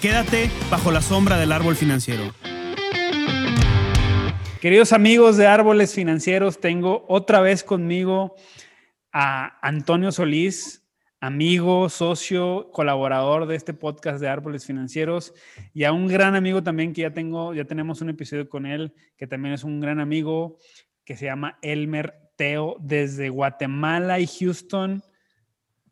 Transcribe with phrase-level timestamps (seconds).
[0.00, 2.22] Quédate bajo la sombra del árbol financiero.
[4.62, 8.34] Queridos amigos de Árboles Financieros, tengo otra vez conmigo
[9.12, 10.88] a Antonio Solís,
[11.20, 15.34] amigo, socio, colaborador de este podcast de Árboles Financieros
[15.74, 18.94] y a un gran amigo también que ya tengo, ya tenemos un episodio con él,
[19.18, 20.56] que también es un gran amigo
[21.04, 25.02] que se llama Elmer Teo desde Guatemala y Houston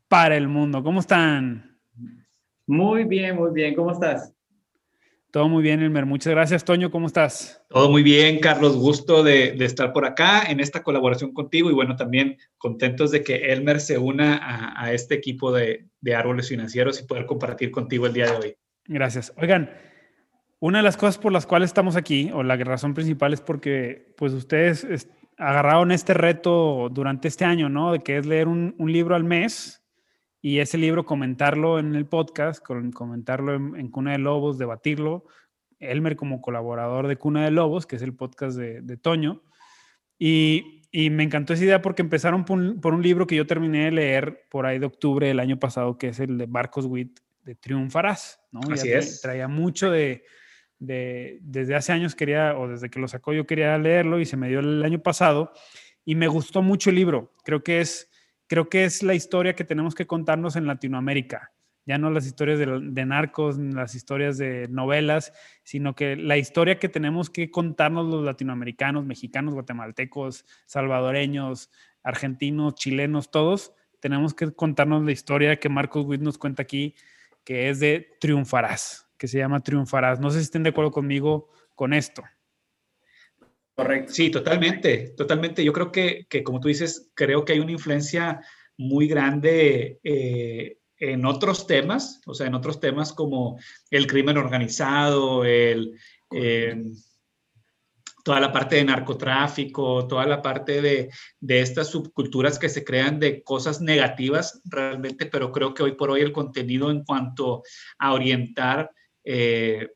[0.09, 0.83] para el mundo.
[0.83, 1.68] ¿Cómo están?
[2.69, 3.75] Muy bien, muy bien.
[3.75, 4.35] ¿Cómo estás?
[5.31, 6.05] Todo muy bien, Elmer.
[6.05, 6.91] Muchas gracias, Toño.
[6.91, 7.65] ¿Cómo estás?
[7.71, 8.77] Todo muy bien, Carlos.
[8.77, 13.53] Gusto de, estar por acá en esta colaboración contigo y bueno, también contentos de que
[13.53, 18.27] Elmer se una a, este equipo de, árboles financieros y poder compartir contigo el día
[18.27, 18.57] de hoy.
[18.85, 19.33] Gracias.
[19.39, 19.71] Oigan,
[20.61, 24.13] una de las cosas por las cuales estamos aquí, o la razón principal es porque
[24.19, 25.09] pues ustedes
[25.39, 27.93] agarraron este reto durante este año, ¿no?
[27.93, 29.83] De que es leer un, un libro al mes
[30.41, 35.27] y ese libro comentarlo en el podcast, comentarlo en, Cuna de Lobos, debatirlo.
[35.81, 39.43] Elmer como colaborador de Cuna de Lobos, que es el podcast de, Toño.
[40.19, 43.91] Y, y, me encantó esa idea porque empezaron por un, libro que yo terminé de
[43.93, 47.57] leer por ahí de octubre del año pasado, que es el de Marcos Witt, de
[47.57, 48.41] Triunfarás.
[48.53, 48.61] ¿no?
[48.73, 49.21] Así es.
[49.21, 50.25] Traía mucho de,
[50.79, 54.37] de, desde hace años quería, o desde que lo sacó yo quería leerlo y se
[54.37, 55.53] me dio el año pasado.
[56.05, 57.35] Y me gustó mucho el libro.
[57.45, 58.08] Creo que es
[58.49, 61.53] creo que es la historia que tenemos que contarnos en Latinoamérica.
[61.87, 65.33] Ya no las historias de, narcos, las historias de novelas,
[65.63, 71.71] sino que la historia que tenemos que contarnos los latinoamericanos, mexicanos, guatemaltecos, salvadoreños,
[72.03, 76.95] argentinos, chilenos, todos, tenemos que contarnos la historia que Marcos Witt nos cuenta aquí,
[77.43, 80.21] que es de Triunfarás, que se llama Triunfarás.
[80.21, 82.23] No sé si estén de acuerdo conmigo con esto.
[83.79, 84.13] Correcto.
[84.13, 85.63] Sí, totalmente, totalmente.
[85.63, 88.41] Yo creo que, que, como tú dices, creo que hay una influencia
[88.77, 93.57] muy grande eh, en otros temas, o sea, en otros temas como
[93.93, 95.97] el crimen organizado, el,
[96.33, 96.93] em,
[98.25, 103.21] toda la parte de narcotráfico, toda la parte de, de, estas subculturas que se crean
[103.21, 107.63] de cosas negativas realmente, pero creo que hoy por hoy el contenido en cuanto
[108.01, 108.91] a orientar
[109.23, 109.89] eh,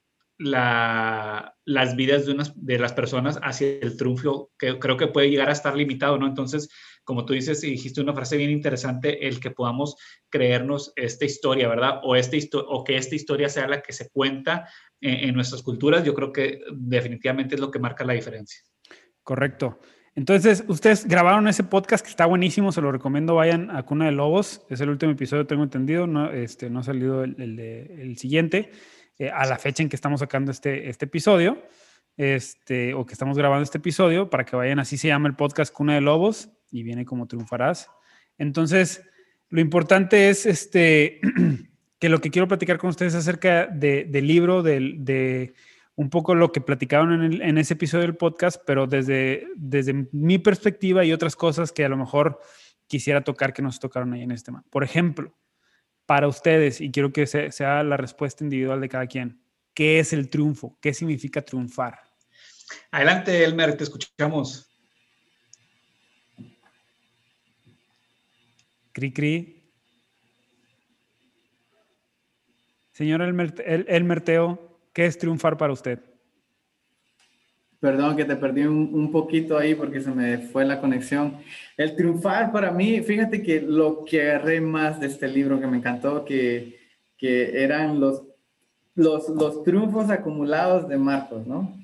[0.43, 5.31] la, las vidas de, unas, de las personas hacia el triunfo, que creo que puede
[5.31, 6.27] llegar a estar limitado, ¿no?
[6.27, 6.69] Entonces,
[7.05, 9.97] como tú dices, y dijiste una frase bien interesante, el que podamos
[10.29, 12.01] creernos esta historia, ¿verdad?
[12.03, 14.69] O, este o que esta historia sea la que se cuenta
[15.01, 18.61] en, nuestras culturas, yo creo que definitivamente es lo que marca la diferencia.
[19.23, 19.81] Correcto.
[20.15, 24.13] Entonces, ustedes grabaron ese podcast que está buenísimo, se lo recomiendo, vayan a Cuna de
[24.13, 28.71] Lobos, es el último episodio, tengo entendido, no, este, no ha salido el, el siguiente.
[29.19, 31.63] Eh, a la fecha en que estamos sacando este, este episodio,
[32.17, 35.73] este, o que estamos grabando este episodio, para que vayan, así se llama el podcast
[35.73, 37.89] Cuna de Lobos, y viene como triunfarás.
[38.39, 39.03] Entonces,
[39.51, 41.21] lo importante es este,
[41.99, 45.55] que lo que quiero platicar con ustedes acerca de, del libro, de, de,
[45.95, 50.39] un poco lo que platicaron en, en, ese episodio del podcast, pero desde, desde mi
[50.39, 52.41] perspectiva y otras cosas que a lo mejor
[52.87, 54.65] quisiera tocar que nos tocaron ahí en este tema.
[54.71, 55.35] Por ejemplo,
[56.13, 59.43] para ustedes, y quiero que sea la respuesta individual de cada quien,
[59.73, 60.77] ¿qué es el triunfo?
[60.79, 62.01] ¿Qué significa triunfar?
[62.91, 64.71] Adelante, Elmer, te escuchamos.
[68.93, 69.73] Cri, cri.
[72.93, 73.55] Señor Elmer,
[73.89, 75.99] Elmer Teo, ¿qué es triunfar para usted?
[77.83, 81.39] Perdón que te perdí un, poquito ahí porque se me fue la conexión.
[81.77, 85.79] El triunfar para mí, fíjate que lo que agarré más de este libro que me
[85.79, 86.79] encantó, que,
[87.19, 88.23] que eran los,
[88.95, 91.77] los, los triunfos acumulados de Marcos, ¿no?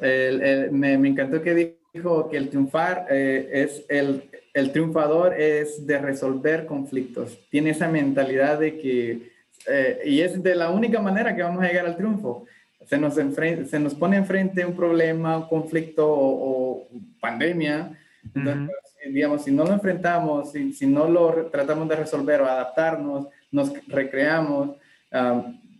[0.00, 5.98] me, me, encantó que dijo que el triunfar eh, es el, el triunfador es de
[5.98, 7.36] resolver conflictos.
[7.50, 9.32] Tiene esa mentalidad de que,
[9.66, 12.46] eh, y es de la única manera que vamos a llegar al triunfo
[12.86, 16.88] se nos, se nos pone enfrente un problema, un conflicto o,
[17.20, 17.98] pandemia,
[18.34, 22.46] entonces, pues, digamos, si no lo enfrentamos, si, si, no lo tratamos de resolver o
[22.46, 24.76] adaptarnos, nos recreamos,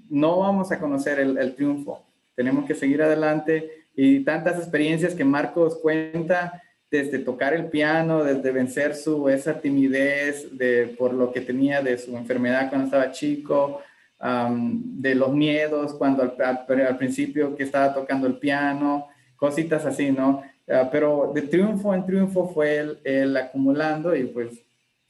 [0.09, 2.07] no vamos a conocer el, el, triunfo.
[2.35, 8.53] Tenemos que seguir adelante y tantas experiencias que Marcos cuenta, desde tocar el piano, desde
[8.53, 13.83] vencer su, esa timidez de, por lo que tenía de su enfermedad cuando estaba chico,
[14.19, 20.43] de los miedos, cuando al, principio que estaba tocando el piano, cositas así, ¿no?
[20.69, 24.61] Ah, pero de triunfo en triunfo fue él, acumulando y pues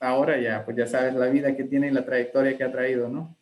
[0.00, 3.08] ahora ya, pues ya sabes la vida que tiene y la trayectoria que ha traído,
[3.08, 3.36] ¿no?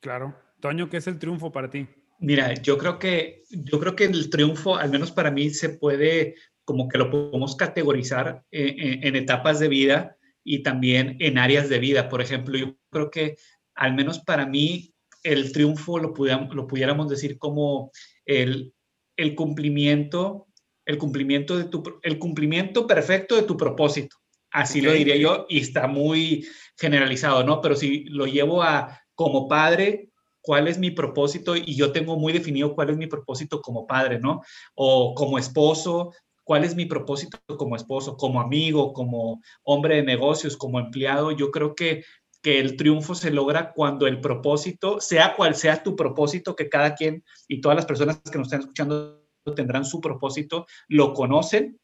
[0.00, 0.34] Claro.
[0.60, 1.86] Toño, ¿qué es el triunfo para ti?
[2.20, 6.36] Mira, yo creo que, yo creo que el triunfo, al menos para mí, se puede,
[6.64, 11.78] como que lo podemos categorizar en, en etapas de vida y también en áreas de
[11.78, 12.08] vida.
[12.08, 13.36] Por ejemplo, yo creo que,
[13.74, 14.94] al menos para mí,
[15.28, 17.90] el triunfo lo, pudiéramos, lo pudiéramos decir como
[18.24, 18.72] el,
[19.16, 20.46] el cumplimiento,
[20.86, 24.16] el cumplimiento, de tu, el cumplimiento perfecto de tu propósito.
[24.50, 26.46] Así lo diría yo y está muy
[26.78, 27.60] generalizado, ¿no?
[27.60, 30.08] Pero si lo llevo a como padre,
[30.40, 31.54] ¿cuál es mi propósito?
[31.54, 34.40] Y yo tengo muy definido cuál es mi propósito como padre, ¿no?
[34.74, 40.56] O como esposo, cuál es mi propósito como esposo, como amigo, como hombre de negocios,
[40.56, 41.32] como empleado.
[41.32, 42.04] Yo creo que
[42.48, 46.94] que el triunfo se logra cuando el propósito, sea cual sea tu propósito, que cada
[46.94, 51.78] quien y todas las personas que nos están escuchando tendrán su propósito, lo conocen,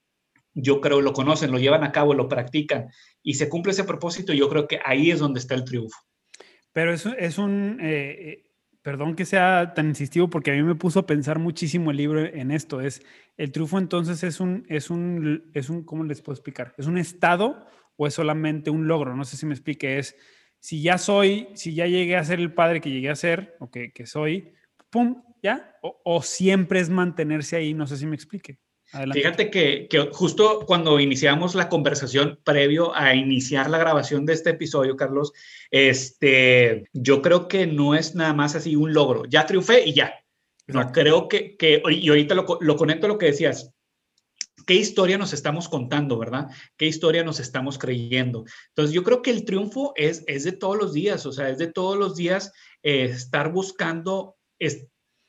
[0.54, 2.88] yo creo lo conocen, lo llevan a cabo, lo practican
[3.22, 5.98] y se cumple ese propósito, yo creo que ahí es donde está el triunfo.
[6.72, 8.50] Pero eso es un, eh, eh,
[8.80, 12.24] perdón que sea tan insistivo porque a mí me puso a pensar muchísimo el libro
[12.24, 13.02] en esto, es
[13.36, 16.72] el triunfo entonces es un, es un, es un, ¿cómo les puedo explicar?
[16.78, 17.66] ¿Es un estado
[17.96, 19.14] o es solamente un logro?
[19.14, 20.16] No sé si me explique, es
[20.64, 23.70] si ya soy, si ya llegué a ser el padre que llegué a ser o
[23.70, 24.54] que, soy,
[24.88, 25.22] ¡pum!
[25.42, 25.76] ¿Ya?
[25.82, 28.60] O, siempre es mantenerse ahí, no sé si me explique.
[29.12, 34.96] Fíjate que, justo cuando iniciamos la conversación previo a iniciar la grabación de este episodio,
[34.96, 35.34] Carlos,
[35.70, 39.26] este, yo creo que no es nada más así un logro.
[39.26, 40.14] Ya triunfé y ya.
[40.66, 43.74] No, creo que, que, y ahorita lo, lo conecto a lo que decías,
[44.66, 46.48] qué historia nos estamos contando, ¿verdad?
[46.76, 48.44] ¿Qué historia nos estamos creyendo?
[48.68, 51.58] Entonces, yo creo que el triunfo es, es de todos los días, o sea, es
[51.58, 52.52] de todos los días
[52.82, 54.36] eh, estar buscando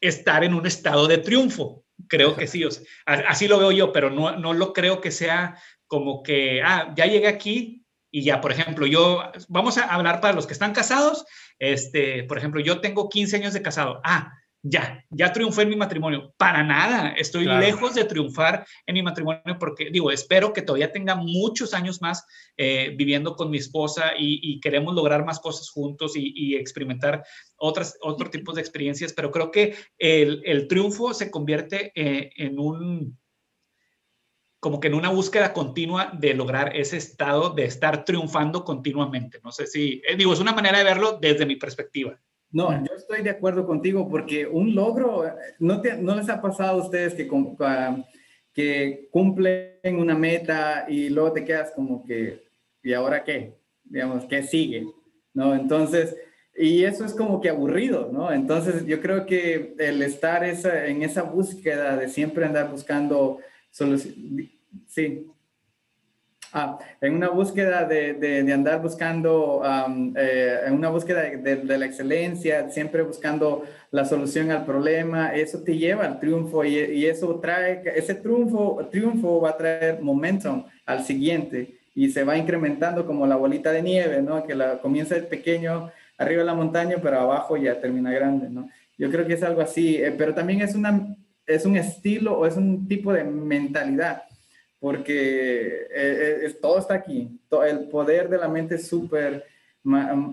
[0.02, 1.84] estar en un estado de triunfo.
[2.08, 2.64] Creo que sí,
[3.06, 7.06] así lo veo yo, pero no, no lo creo que sea como que, ah, ya
[7.06, 11.26] llegué aquí y ya, por ejemplo, yo, vamos a hablar para los que están casados,
[11.60, 14.02] este, por ejemplo, yo tengo 15 años de casado.
[14.04, 14.34] Ah,
[14.67, 16.33] ya, ya triunfé en mi matrimonio.
[16.38, 21.13] Para nada, estoy lejos de triunfar en mi matrimonio porque, digo, espero que todavía tenga
[21.13, 22.25] muchos años más
[22.57, 27.23] eh, viviendo con mi esposa y, queremos lograr más cosas juntos y, experimentar
[27.57, 33.19] otras, otro tipo de experiencias, pero creo que el, triunfo se convierte eh, en un
[34.59, 39.39] como que en una búsqueda continua de lograr ese estado de estar triunfando continuamente.
[39.44, 42.19] No sé si, eh, digo, es una manera de verlo desde mi perspectiva.
[42.51, 45.24] No, yo estoy de acuerdo contigo porque un logro,
[45.59, 47.30] ¿no, no les ha pasado a ustedes que,
[48.53, 52.44] que cumplen una meta y luego te quedas como que,
[52.81, 53.57] ¿y ahora qué?
[53.83, 54.86] Digamos, ¿qué sigue?
[55.33, 55.53] ¿No?
[55.53, 56.15] Entonces,
[56.57, 58.31] y eso es como que aburrido, ¿no?
[58.31, 63.39] Entonces, yo creo que el estar esa, en esa búsqueda de siempre andar buscando
[63.71, 64.51] soluciones,
[64.88, 65.27] sí,
[66.53, 69.62] Ah, en una búsqueda de, de, andar buscando,
[70.15, 75.59] eh, en una búsqueda de, de, la excelencia, siempre buscando la solución al problema, eso
[75.63, 80.63] te lleva al triunfo y, y, eso trae, ese triunfo, triunfo va a traer momentum
[80.86, 84.45] al siguiente y se va incrementando como la bolita de nieve, ¿no?
[84.45, 88.69] Que la, comienza el pequeño arriba de la montaña, pero abajo ya termina grande, ¿no?
[88.98, 91.15] Yo creo que es algo así, eh, pero también es, una,
[91.46, 94.24] es un estilo o es un tipo de mentalidad
[94.86, 97.27] porque eh, eh, todo está aquí.
[97.68, 99.44] El poder de la mente es súper,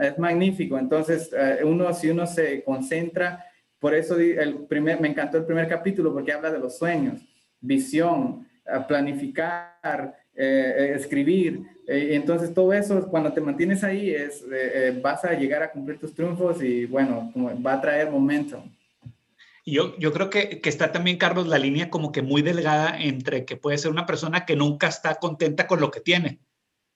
[0.03, 0.79] es magnífico.
[0.79, 3.47] Entonces, eh, uno, si uno se concentra,
[3.79, 7.23] por eso el primer, me encantó el primer capítulo porque habla de los sueños,
[7.63, 8.47] visión,
[8.87, 11.63] planificar, escribir.
[11.87, 14.45] entonces, todo eso, cuando te mantienes ahí, es,
[15.01, 17.33] vas a llegar a cumplir tus triunfos y bueno,
[17.65, 18.63] va a traer momento.
[19.65, 23.01] Y yo, yo creo que, que, está también, Carlos, la línea como que muy delgada
[23.01, 26.41] entre que puede ser una persona que nunca está contenta con lo que tiene,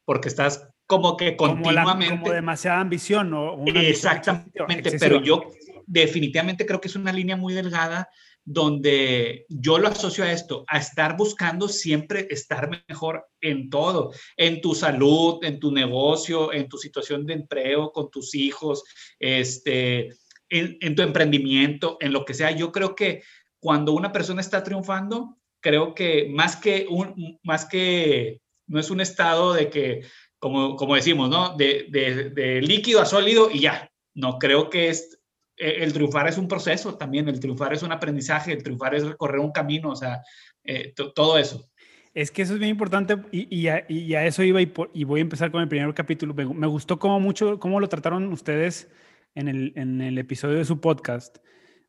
[0.05, 2.09] porque estás como que continuamente...
[2.09, 5.51] Como, demasiada ambición o Exactamente, pero yo
[5.87, 8.09] definitivamente creo que es una línea muy delgada
[8.45, 14.61] donde yo lo asocio a esto, a estar buscando siempre estar mejor en todo, en
[14.61, 18.85] tu salud, en tu negocio, en tu situación de empleo, con tus hijos,
[19.19, 20.11] este
[20.49, 22.50] en, tu emprendimiento, en lo que sea.
[22.50, 23.23] Yo creo que
[23.59, 29.00] cuando una persona está triunfando, creo que más que un, más que, no es un
[29.00, 30.03] estado de que,
[30.38, 31.57] como, como decimos, ¿no?
[31.57, 33.91] De, de, líquido a sólido y ya.
[34.15, 35.19] No, creo que es,
[35.57, 39.05] e, el triunfar es un proceso también, el triunfar es un aprendizaje, el triunfar es
[39.05, 40.23] recorrer un camino, o sea,
[40.65, 41.69] eh, todo eso.
[42.15, 45.05] Es que eso es bien importante y, y, a, y a, eso iba y, y,
[45.05, 46.33] voy a empezar con el primer capítulo.
[46.33, 48.88] Me, me, gustó como mucho cómo lo trataron ustedes
[49.37, 51.38] en el, en el episodio de su podcast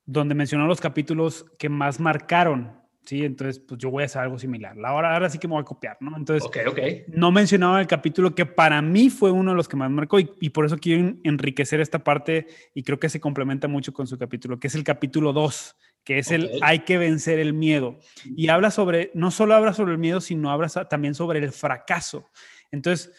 [0.06, 2.78] donde mencionó los capítulos que más marcaron
[3.08, 4.76] Sí, entonces, pues yo voy a hacer algo similar.
[4.84, 6.18] Ahora, ahora sí que me voy a copiar, ¿no?
[6.18, 7.06] Entonces, okay, okay.
[7.08, 10.30] no mencionaba el capítulo que para mí fue uno de los que más marcó y,
[10.42, 14.18] y, por eso quiero enriquecer esta parte y creo que se complementa mucho con su
[14.18, 17.98] capítulo, que es el capítulo 2, que es el hay que vencer el miedo.
[18.26, 22.30] Y habla sobre, no solo habla sobre el miedo, sino habla también sobre el fracaso.
[22.72, 23.14] Entonces,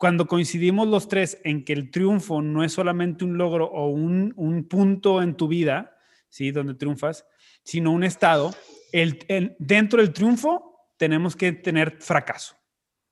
[0.00, 4.32] cuando coincidimos los tres en que el triunfo no es solamente un logro o un,
[4.34, 5.96] un punto en tu vida,
[6.30, 6.50] ¿sí?
[6.50, 7.26] Donde triunfas,
[7.62, 8.50] sino un estado
[8.92, 12.56] el, dentro del triunfo tenemos que tener fracaso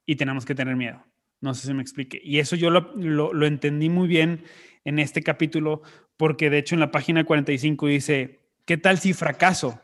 [0.05, 1.05] y tenemos que tener miedo.
[1.41, 2.21] No sé si me explique.
[2.23, 4.45] Y eso yo lo, lo, entendí muy bien
[4.85, 5.83] en este capítulo,
[6.17, 9.81] porque de hecho en la página 45 dice, ¿qué tal si fracaso?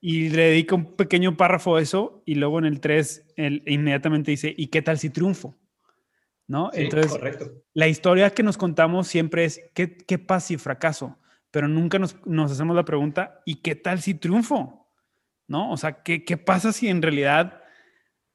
[0.00, 4.30] Y le dedica un pequeño párrafo a eso y luego en el 3 él inmediatamente
[4.30, 5.59] dice, ¿y qué tal si triunfo?
[6.50, 6.70] ¿No?
[6.72, 7.16] Entonces,
[7.74, 11.16] la historia que nos contamos siempre es, ¿qué, qué pasa si fracaso?
[11.52, 14.80] Pero nunca nos, nos hacemos la pregunta, ¿y qué tal si triunfo?
[15.50, 15.72] ¿no?
[15.72, 17.60] O sea, ¿qué, qué pasa si en realidad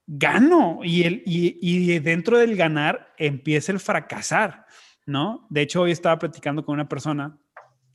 [0.06, 0.82] gano?
[0.84, 4.66] Y, el, y, y, dentro del ganar empieza el fracasar,
[5.06, 5.48] ¿no?
[5.50, 7.40] De hecho, hoy estaba platicando con una persona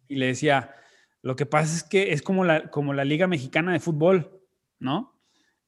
[0.08, 0.74] y le decía,
[1.20, 4.40] lo que pasa es que es como la, como la Liga Mexicana de Fútbol,
[4.78, 5.19] ¿no?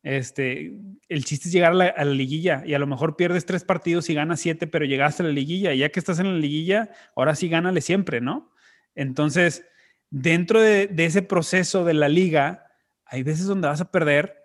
[0.03, 0.73] Este,
[1.09, 3.65] el chiste es llegar a la, a la, liguilla y a lo mejor pierdes tres
[3.65, 6.39] partidos y ganas siete, pero llegaste a la liguilla y ya que estás en la
[6.39, 8.51] liguilla, ahora sí gánale siempre, ¿no?
[8.97, 9.65] Entonces,
[10.11, 12.67] dentro de, de ese proceso de la liga,
[13.13, 14.43] hay veces donde vas a perder,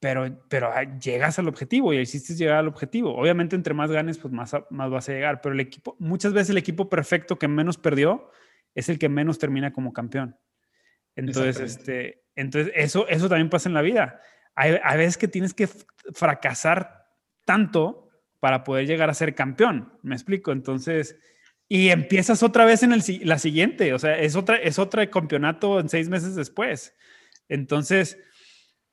[0.00, 3.14] pero, pero llegas al objetivo y hiciste llegar al objetivo.
[3.14, 5.40] Obviamente, entre más ganes, pues más, más vas a llegar.
[5.42, 8.30] Pero el equipo, muchas veces el equipo perfecto que menos perdió
[8.74, 10.38] es el que menos termina como campeón.
[11.16, 14.20] Entonces, este, entonces eso, eso también pasa en la vida.
[14.58, 15.68] Hay, hay veces que tienes que
[16.12, 17.06] fracasar
[17.44, 18.08] tanto
[18.40, 19.92] para poder llegar a ser campeón.
[20.02, 20.50] ¿Me explico?
[20.50, 21.16] Entonces,
[21.68, 23.94] y empiezas otra vez en el, la siguiente.
[23.94, 26.94] O sea, es otra, es otro campeonato en seis meses después.
[27.48, 28.18] Entonces,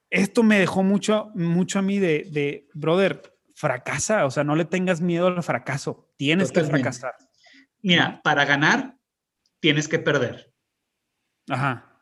[0.09, 4.65] esto me dejó mucho, mucho a mí de, de, brother, fracasa, o sea, no le
[4.65, 7.15] tengas miedo al fracaso, tienes que fracasar.
[7.81, 8.97] Mira, para ganar,
[9.59, 10.53] tienes que perder.
[11.49, 11.97] Ajá.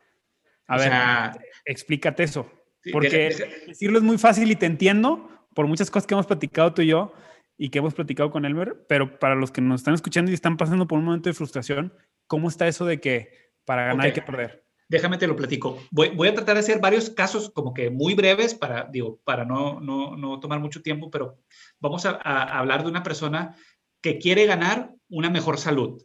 [0.67, 2.51] A ver, explícate eso.
[2.91, 6.81] Porque decirlo es muy fácil y te entiendo por muchas cosas que hemos platicado tú
[6.81, 7.13] y yo
[7.57, 10.57] y que hemos platicado con Elmer, pero para los que nos están escuchando y están
[10.57, 11.93] pasando por un momento de frustración,
[12.27, 14.63] ¿cómo está eso de que para ganar hay que perder?
[14.89, 15.81] Déjame te lo platico.
[15.91, 19.45] Voy, voy, a tratar de hacer varios casos como que muy breves para, digo, para
[19.45, 21.39] no, no, no tomar mucho tiempo, pero
[21.79, 23.55] vamos a, a, hablar de una persona
[24.01, 26.03] que quiere ganar una mejor salud.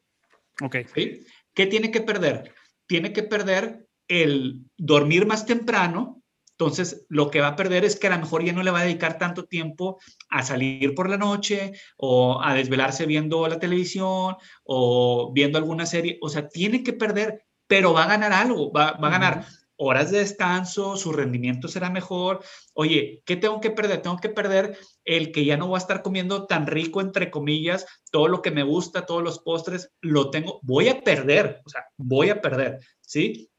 [0.62, 0.76] Ok.
[0.94, 1.26] ¿sí?
[1.54, 2.54] ¿Qué tiene que perder?
[2.86, 6.17] Tiene que perder el dormir más temprano.
[6.58, 8.80] Entonces, lo que va a perder es que a lo mejor ya no le va
[8.80, 14.36] a dedicar tanto tiempo a salir por la noche o a desvelarse viendo la televisión
[14.64, 16.18] o viendo alguna serie.
[16.20, 19.44] O sea, tiene que perder pero va a ganar algo, va, a ganar
[19.76, 22.42] horas de descanso, su rendimiento será mejor.
[22.74, 24.02] Oye, ¿qué tengo que perder?
[24.02, 27.86] Tengo que perder el que ya no voy a estar comiendo tan rico, entre comillas,
[28.10, 31.84] todo lo que me gusta, todos los postres, lo tengo, voy a perder, o sea,
[31.96, 33.50] voy a perder, ¿sí?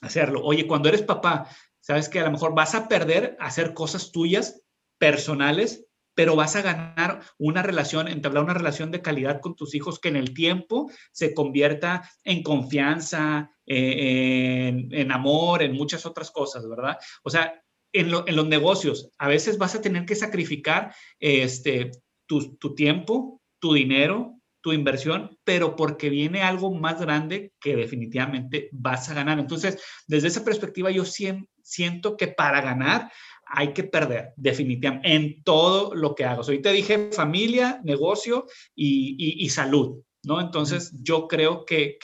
[0.00, 0.42] Hacerlo.
[0.44, 1.48] Oye, cuando eres papá,
[1.84, 4.62] sabes que a lo mejor vas a perder hacer cosas tuyas,
[4.98, 9.98] personales, pero vas a ganar una relación, entablar una relación de calidad con tus hijos
[9.98, 16.66] que en el tiempo se convierta en confianza, eh, en, amor, en muchas otras cosas,
[16.66, 16.96] ¿verdad?
[17.22, 17.62] O sea,
[17.92, 21.90] en, los negocios, a veces vas a tener que sacrificar este,
[22.26, 28.70] tu, tu tiempo, tu dinero, tu inversión, pero porque viene algo más grande que definitivamente
[28.72, 29.38] vas a ganar.
[29.38, 33.12] Entonces, desde esa perspectiva, yo siento que para ganar
[33.46, 36.48] hay que perder, definitivamente, en todo lo que hagas.
[36.48, 40.40] Ahorita dije familia, negocio y, salud, ¿no?
[40.40, 41.98] Entonces, yo creo que,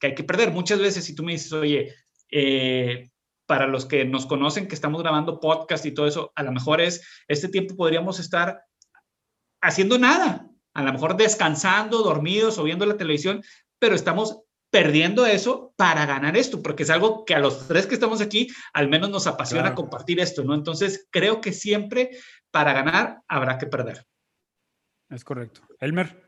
[0.00, 0.52] hay que perder.
[0.52, 1.92] Muchas veces, si tú me dices, oye,
[2.30, 3.10] eh,
[3.46, 6.80] para los que nos conocen, que estamos grabando podcast y todo eso, a lo mejor
[6.80, 8.62] es, este tiempo podríamos estar
[9.60, 10.49] haciendo nada,
[10.82, 13.42] a lo mejor descansando, dormidos o viendo la televisión,
[13.78, 17.94] pero estamos perdiendo eso para ganar esto, porque es algo que a los tres que
[17.94, 20.54] estamos aquí al menos nos apasiona compartir esto, ¿no?
[20.54, 22.10] Entonces, creo que siempre
[22.50, 24.04] para ganar habrá que perder.
[25.08, 25.62] Es correcto.
[25.80, 26.22] Elmer.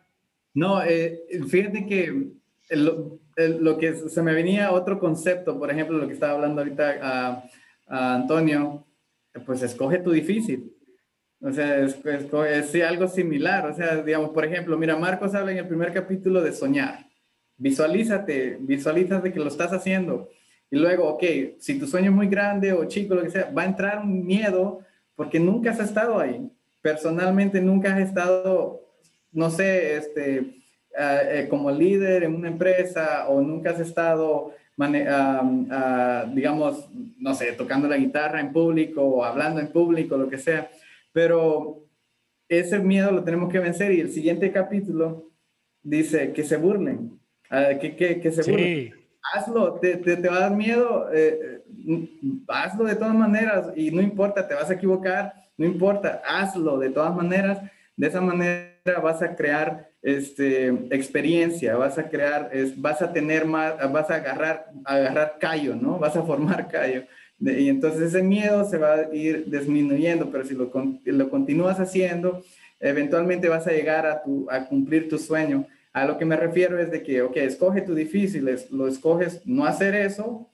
[0.54, 2.32] No, eh, fíjate que
[2.76, 7.44] lo que se me venía otro concepto, por ejemplo, lo que estaba hablando ahorita a,
[8.14, 8.86] Antonio,
[9.44, 10.71] pues escoge tu difícil.
[11.44, 13.66] O sea, es, algo similar.
[13.66, 17.06] O sea, digamos, por ejemplo, mira, Marcos habla en el primer capítulo de soñar.
[17.56, 20.30] Visualízate, visualízate que lo estás haciendo.
[20.70, 21.22] Y luego, ok,
[21.58, 24.24] si tu sueño es muy grande o chico, lo que sea, va a entrar un
[24.24, 24.80] miedo
[25.16, 26.48] porque nunca has estado ahí.
[26.80, 28.80] Personalmente nunca has estado,
[29.32, 30.62] no sé, este,
[30.96, 34.54] eh, como líder en una empresa o nunca has estado,
[36.32, 40.70] digamos, no sé, tocando la guitarra en público o hablando en público, lo que sea,
[41.12, 41.84] pero
[42.48, 45.30] ese miedo lo tenemos que vencer y el siguiente capítulo
[45.82, 47.18] dice que se burlen,
[47.80, 48.94] que, que, que, se burlen.
[49.34, 51.62] Hazlo, te, te, te, va a dar miedo, eh,
[52.48, 56.90] hazlo de todas maneras y no importa, te vas a equivocar, no importa, hazlo de
[56.90, 57.58] todas maneras.
[57.96, 63.44] De esa manera vas a crear este, experiencia, vas a crear, es, vas a tener
[63.44, 65.98] más, vas a agarrar, agarrar callo, ¿no?
[65.98, 67.04] Vas a formar callo.
[67.44, 70.70] Y entonces ese miedo se va a ir disminuyendo, pero si lo,
[71.04, 72.42] lo continúas haciendo,
[72.78, 75.66] eventualmente vas a llegar a, tu, a cumplir tu sueño.
[75.92, 79.64] A lo que me refiero es de que, ok, escoge tu difícil, lo escoges no
[79.64, 80.48] hacer eso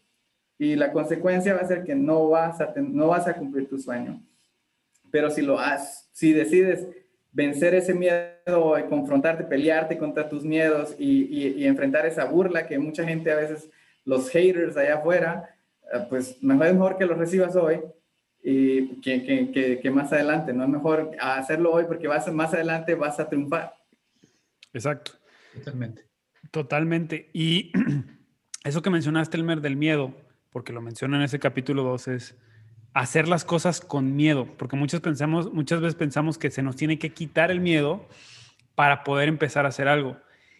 [0.59, 3.78] y la consecuencia va a ser que no vas a, no vas a cumplir tu
[3.78, 4.21] sueño.
[5.11, 6.87] Pero si lo haces, si decides
[7.33, 13.30] vencer ese miedo, confrontarte, pelearte contra tus miedos y, enfrentar esa burla que mucha gente
[13.30, 13.71] a veces,
[14.04, 15.58] los haters allá afuera,
[16.09, 17.80] pues mejor es mejor que lo recibas hoy
[18.42, 23.18] y que, que, más adelante, no es mejor hacerlo hoy porque vas, más adelante vas
[23.21, 23.75] a triunfar.
[24.73, 25.12] Exacto.
[25.54, 26.07] Totalmente.
[26.50, 27.30] Totalmente.
[27.33, 27.73] Y
[28.64, 30.14] eso que mencionaste, Elmer, del miedo,
[30.50, 32.37] porque lo menciona en ese capítulo 2, es
[32.95, 36.99] hacer las cosas con miedo, porque muchas, pensamos, muchas veces pensamos que se nos tiene
[36.99, 38.07] que quitar el miedo
[38.75, 40.16] para poder empezar a hacer algo.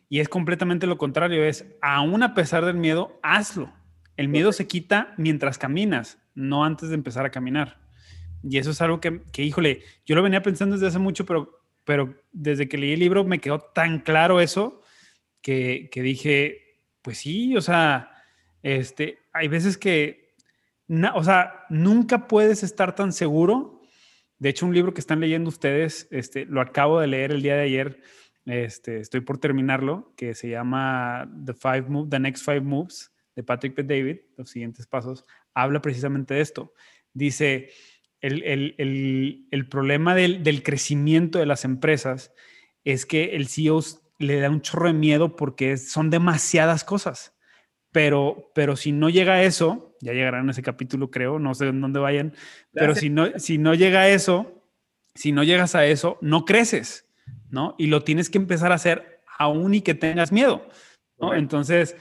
[0.09, 3.73] Y es completamente lo contrario, es aún a pesar del miedo, hazlo.
[4.19, 7.79] El miedo se quita mientras caminas, no antes de empezar a caminar.
[8.43, 11.61] Y eso es algo que, que híjole, yo lo venía pensando desde hace mucho, pero,
[11.85, 14.83] pero desde que leí el libro me quedó tan claro eso
[15.41, 18.11] que, que dije, pues sí, o sea,
[18.65, 20.35] este, hay veces que,
[21.15, 23.83] o sea, nunca puedes estar tan seguro.
[24.41, 27.55] De hecho, un libro que están leyendo ustedes, este, lo acabo de leer el día
[27.55, 28.01] de ayer,
[28.47, 33.73] este, estoy por terminarlo, que se llama The, Five The Next Five Moves de Patrick
[33.77, 33.85] P.
[33.85, 36.75] David, los siguientes pasos, habla precisamente de esto.
[37.13, 37.71] Dice,
[38.21, 42.35] el, el, el, el problema del, del, crecimiento de las empresas
[42.83, 43.81] es que el CEO
[44.19, 47.39] le da un chorro de miedo porque son demasiadas cosas.
[47.93, 51.69] Pero, pero si no llega a eso, ya llegará en ese capítulo, creo, no sé
[51.69, 52.35] en dónde vayan,
[52.73, 54.65] pero si no, si no llega a eso,
[55.15, 57.09] si no llegas a eso, no creces,
[57.51, 57.77] ¿no?
[57.79, 60.69] Y lo tienes que empezar a hacer aún y que tengas miedo,
[61.21, 61.35] ¿no?
[61.35, 61.97] Entonces,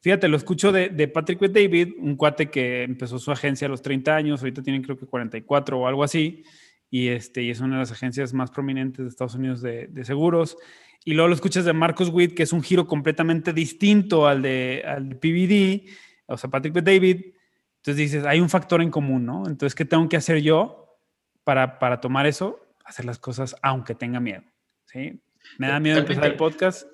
[0.00, 3.82] fíjate, lo escucho de, de Patrick David, un cuate que empezó su agencia a los
[3.82, 6.44] 30 años, ahorita tienen creo que 44 o algo así,
[6.90, 10.04] y, este, y es una de las agencias más prominentes de Estados Unidos de, de
[10.04, 10.56] seguros
[11.06, 14.82] y luego lo escuchas de Marcus Witt, que es un giro completamente distinto al de,
[14.84, 15.88] al PVD,
[16.26, 17.26] o sea, Patrick David.
[17.76, 19.46] Entonces dices, hay un factor en común, ¿no?
[19.46, 20.98] Entonces, ¿qué tengo que hacer yo
[21.44, 22.58] para, para tomar eso?
[22.84, 24.42] Hacer las cosas aunque tenga miedo,
[24.86, 25.22] ¿sí?
[25.58, 26.88] Me da miedo empezar el podcast,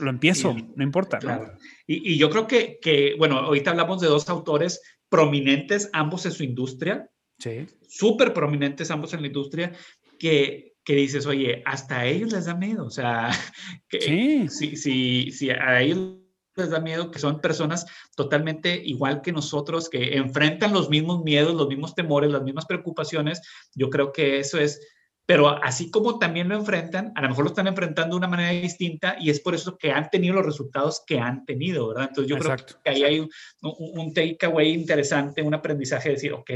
[0.00, 1.18] lo empiezo, no importa.
[1.18, 1.56] Claro.
[1.86, 6.32] Y, y, yo creo que, que, bueno, ahorita hablamos de dos autores prominentes, ambos en
[6.32, 7.66] su industria, sí.
[7.88, 9.72] súper prominentes ambos en la industria,
[10.18, 13.30] que, que dices, oye, hasta a ellos les da miedo, o sea,
[13.88, 14.48] que, sí.
[14.48, 16.18] si, si, si a ellos
[16.56, 21.54] les da miedo que son personas totalmente igual que nosotros, que enfrentan los mismos miedos,
[21.54, 23.42] los mismos temores, las mismas preocupaciones,
[23.74, 24.80] yo creo que eso es,
[25.26, 28.50] pero así como también lo enfrentan, a lo mejor lo están enfrentando de una manera
[28.50, 32.06] distinta y es por eso que han tenido los resultados que han tenido, ¿verdad?
[32.08, 33.28] Entonces yo creo que ahí hay un,
[33.60, 36.50] un takeaway interesante, un aprendizaje de decir, ok,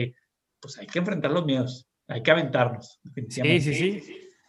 [0.61, 3.01] pues hay que enfrentar los miedos, hay que aventarnos.
[3.29, 4.03] Sí, sí, sí.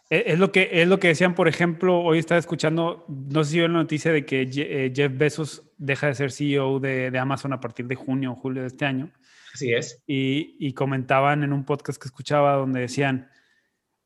[0.08, 3.50] E, es lo, que, es lo que decían, por ejemplo, hoy estaba escuchando, no sé
[3.50, 7.54] si vio la noticia de que eh, Jeff Bezos deja de ser CEO de, Amazon
[7.54, 9.10] a partir de junio o julio de este año.
[9.52, 10.00] Así es.
[10.06, 13.31] Y, y comentaban en un podcast que escuchaba donde decían,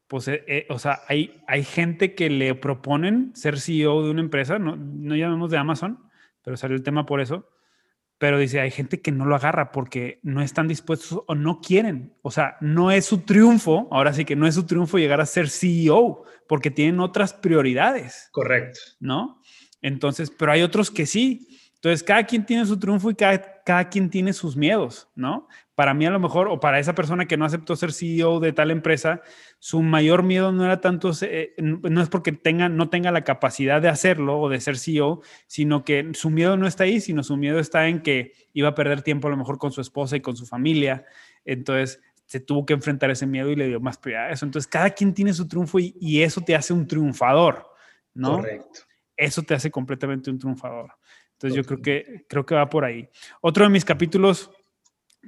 [0.08, 4.20] pues, eh, eh, o sea, hay, hay gente que le proponen ser CEO de una
[4.20, 5.98] empresa, no, no llamemos de Amazon,
[6.42, 7.48] pero salió el tema por eso,
[8.18, 12.14] pero dice, hay gente que no lo agarra porque no están dispuestos o no quieren.
[12.22, 15.26] O sea, no es su triunfo, ahora sí que no es su triunfo llegar a
[15.26, 18.28] ser CEO, porque tienen otras prioridades.
[18.32, 18.80] Correcto.
[19.00, 19.42] ¿No?
[19.82, 21.46] Entonces, pero hay otros que sí.
[21.74, 25.46] Entonces, cada quien tiene su triunfo y cada, cada quien tiene sus miedos, ¿no?
[25.76, 28.54] Para mí a lo mejor, o para esa persona que no aceptó ser CEO de
[28.54, 29.20] tal empresa,
[29.58, 33.82] su mayor miedo no era tanto, eh, no es porque tenga, no tenga la capacidad
[33.82, 37.36] de hacerlo o de ser CEO, sino que su miedo no está ahí, sino su
[37.36, 40.22] miedo está en que iba a perder tiempo a lo mejor con su esposa y
[40.22, 41.04] con su familia.
[41.44, 44.46] Entonces, se tuvo que enfrentar ese miedo y le dio más prioridad a eso.
[44.46, 47.66] Entonces, cada quien tiene su triunfo y, y eso te hace un triunfador,
[48.14, 48.38] ¿no?
[48.38, 48.80] Correcto.
[49.14, 50.92] Eso te hace completamente un triunfador.
[51.36, 53.08] Entonces yo creo que, creo que va por ahí.
[53.42, 54.50] Otro de mis capítulos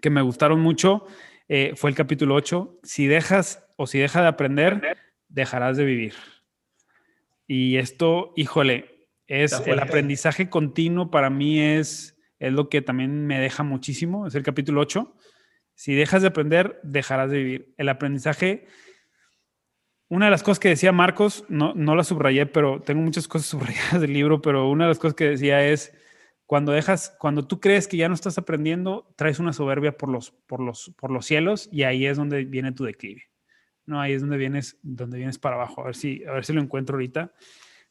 [0.01, 1.07] que me gustaron mucho
[1.49, 2.81] eh, fue el capítulo 8.
[2.83, 6.15] Si dejas o si dejas de aprender, dejarás de vivir.
[7.47, 13.39] Y esto, híjole, Es el aprendizaje continuo para mí es, es lo que también me
[13.39, 15.15] deja muchísimo, es el capítulo 8.
[15.75, 17.75] Si dejas de aprender, dejarás de vivir.
[17.77, 18.67] El aprendizaje,
[20.09, 23.47] una de las cosas que decía Marcos, no, no la subrayé, pero tengo muchas cosas
[23.51, 25.93] subrayadas del libro, pero una de las cosas que decía es,
[26.49, 30.31] cuando dejas, cuando tú crees que ya no estás aprendiendo, traes una soberbia por los,
[30.31, 33.25] por los, por los cielos y ahí es donde viene tu declive.
[33.85, 35.83] No, ahí es donde vienes, donde vienes para abajo.
[35.83, 37.35] A ver si, a ver si lo encuentro ahorita.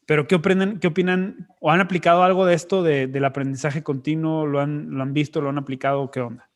[0.08, 4.48] Pero ¿qué opinan, qué opinan o han aplicado algo de esto del aprendizaje continuo?
[4.48, 5.40] ¿Lo han, ¿Lo han visto?
[5.40, 6.10] ¿Lo han aplicado?
[6.10, 6.50] ¿Qué onda?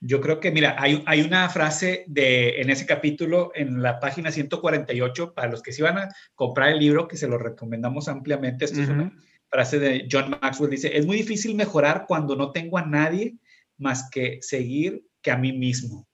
[0.00, 4.32] Yo creo que, mira, hay, hay una frase de, en ese capítulo, en la página
[4.32, 8.64] 148, para los que se iban a comprar el libro, que se lo recomendamos ampliamente.
[8.64, 9.12] Esto es una
[9.50, 10.70] frase de John Maxwell.
[10.70, 13.36] Dice, es muy difícil mejorar cuando no tengo a nadie
[13.78, 16.06] más que seguir que a mí mismo.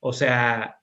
[0.00, 0.80] O sea,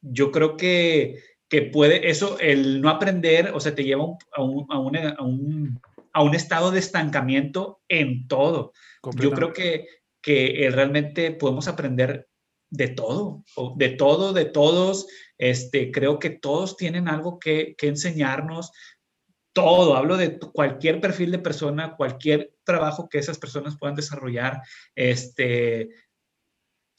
[0.00, 1.16] yo creo que
[1.48, 4.02] que puede, eso, el no aprender, o sea, te lleva
[4.36, 5.80] a un, a un,
[6.12, 8.72] a un, estado de estancamiento en todo.
[9.16, 9.86] Yo creo que,
[10.20, 12.28] que realmente podemos aprender
[12.70, 13.44] de todo,
[13.76, 15.06] de todo, de todos.
[15.38, 18.70] Este, creo que todos tienen algo que, que enseñarnos.
[19.58, 24.62] Todo, hablo de cualquier perfil de persona, cualquier trabajo que esas personas puedan desarrollar.
[24.94, 25.88] Este,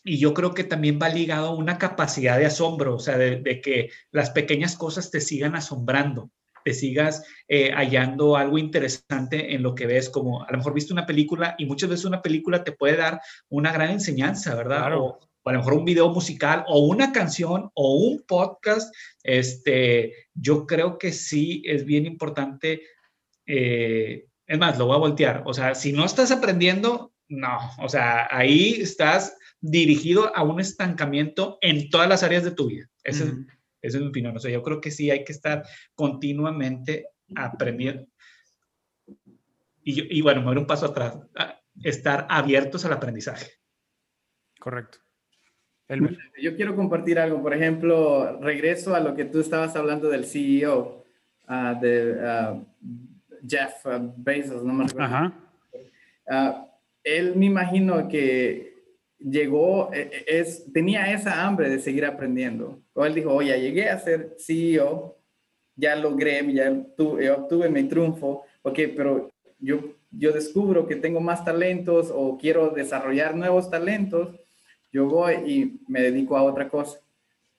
[0.04, 3.62] y yo creo que también va ligado a una capacidad de asombro, o sea, de,
[3.62, 6.32] que las pequeñas cosas te sigan asombrando,
[6.65, 10.91] te sigas eh, hallando algo interesante en lo que ves, como a lo mejor viste
[10.91, 14.91] una película y muchas veces una película te puede dar una gran enseñanza, ¿verdad?
[15.43, 20.65] O, a lo mejor un video musical o una canción o un podcast, este, yo
[20.65, 22.82] creo que sí es bien importante.
[23.45, 25.43] Eh, es más, lo voy a voltear.
[25.45, 27.58] O sea, si no estás aprendiendo, no.
[27.80, 32.89] O sea, ahí estás dirigido a un estancamiento en todas las áreas de tu vida.
[33.04, 33.32] Ese,
[33.82, 34.36] es, mi opinión.
[34.36, 35.63] O sea, yo creo que sí hay que estar
[35.95, 38.08] continuamente aprendiendo.
[39.84, 41.17] Y, y bueno, mover un paso atrás,
[41.84, 43.52] estar abiertos al aprendizaje.
[44.60, 44.99] Correcto.
[46.41, 47.41] Yo quiero compartir algo.
[47.41, 51.04] Por ejemplo, regreso a lo que tú estabas hablando del CEO,
[51.47, 52.62] ah, de ah,
[53.47, 53.86] Jeff
[54.17, 55.34] Bezos, no me acuerdo.
[56.30, 56.67] Ah,
[57.04, 58.69] él me imagino que
[59.17, 62.80] llegó, e, e, es, tenía esa hambre de seguir aprendiendo.
[62.93, 65.17] O él dijo, oye, llegué a ser CEO,
[65.75, 66.71] ya logré, ya
[67.34, 73.36] obtuve, mi triunfo, ok, pero yo, yo descubro que tengo más talentos o quiero desarrollar
[73.36, 74.36] nuevos talentos,
[74.91, 76.99] yo voy y me dedico a otra cosa.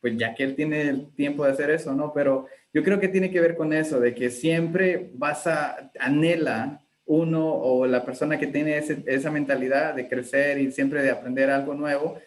[0.00, 2.12] Pues ya que él tiene el tiempo de hacer eso, ¿no?
[2.12, 6.80] Pero yo creo que tiene que ver con eso, de que siempre vas a, anhela
[7.04, 11.74] uno o la persona que tiene esa mentalidad de crecer y siempre de aprender algo
[11.74, 12.18] nuevo,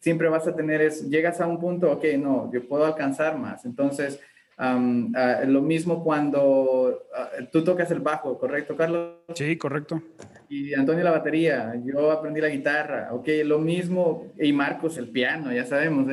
[0.00, 3.64] siempre vas a tener eso, llegas a un punto, ok, no, yo puedo alcanzar más.
[3.64, 4.20] Entonces,
[4.58, 9.14] ah, lo mismo cuando ah, tú tocas el bajo, ¿correcto, Carlos?
[9.34, 10.02] Sí, correcto.
[10.48, 15.52] Y Antonio la batería, yo aprendí la guitarra, ok, lo mismo, y Marcos el piano,
[15.52, 16.06] ya sabemos,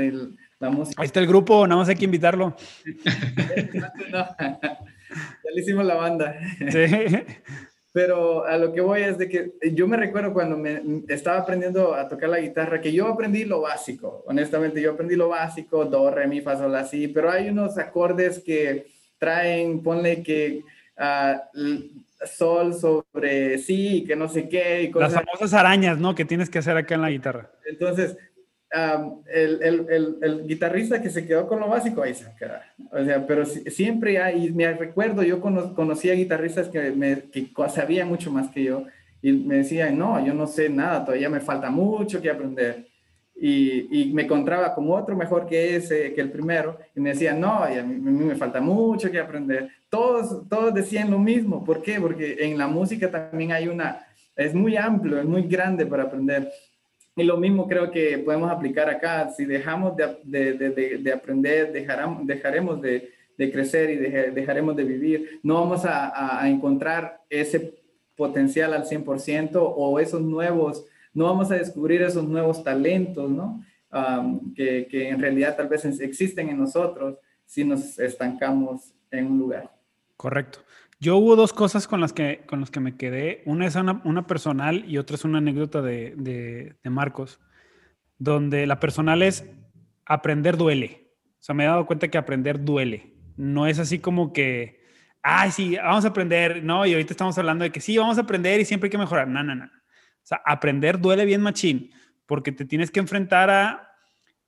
[0.59, 1.01] la música.
[1.01, 2.55] Ahí está el grupo, nada más hay que invitarlo.
[3.05, 3.95] ya
[5.53, 6.39] le hicimos la banda.
[6.69, 6.85] Sí.
[7.95, 11.95] Pero a lo que voy es de que yo me recuerdo cuando me estaba aprendiendo
[11.95, 16.11] a tocar la guitarra, que yo aprendí lo básico, honestamente, yo aprendí lo básico, do,
[16.11, 20.65] re, mi, fa, sol, así, pero hay unos acordes que traen, ponle que
[20.99, 24.83] uh, sol sobre sí, que no sé qué.
[24.83, 25.13] Y cosas.
[25.13, 26.15] Las famosas arañas, ¿no?
[26.15, 27.49] Que tienes que hacer acá en la guitarra.
[27.65, 28.17] Entonces,
[28.71, 32.63] el, el, el, guitarrista que se quedó con lo básico, ahí se queda.
[32.91, 38.31] O sea, pero siempre hay, me recuerdo, yo conocía guitarristas que, me, que sabían mucho
[38.31, 38.85] más que yo
[39.21, 42.87] y me decían, no, yo no sé nada, todavía me falta mucho que aprender.
[43.37, 47.39] Y, y me encontraba con otro mejor que ese, que el primero, y me decían,
[47.39, 49.69] no, a mí, a mí, me falta mucho que aprender.
[49.89, 51.63] Todos, todos decían lo mismo.
[51.63, 51.99] ¿Por qué?
[51.99, 56.49] Porque en la música también hay una, es muy amplio, es muy grande para aprender.
[57.15, 59.29] Y lo mismo creo que podemos aplicar acá.
[59.29, 63.97] Si dejamos de, de, de, de aprender, dejaremos, dejaremos de, crecer y
[64.31, 65.39] dejaremos de vivir.
[65.43, 67.73] No vamos a, a, encontrar ese
[68.15, 73.61] potencial al 100% o esos nuevos, no vamos a descubrir esos nuevos talentos, ¿no?
[74.55, 79.71] que, que en realidad tal vez existen en nosotros si nos estancamos en un lugar.
[80.17, 80.59] Correcto.
[80.99, 83.43] Yo hubo dos cosas con las que, con las que me quedé.
[83.45, 87.39] Una es una, personal y otra es una anécdota de, Marcos,
[88.17, 89.45] donde la personal es
[90.05, 91.11] aprender duele.
[91.39, 93.13] O sea, me he dado cuenta que aprender duele.
[93.35, 94.81] No es así como que,
[95.21, 96.63] ay, sí, vamos a aprender.
[96.63, 98.97] No, y ahorita estamos hablando de que sí, vamos a aprender y siempre hay que
[98.97, 99.27] mejorar.
[99.27, 99.65] No, no, no.
[99.65, 101.91] O sea, aprender duele bien machín,
[102.25, 103.91] porque te tienes que enfrentar a,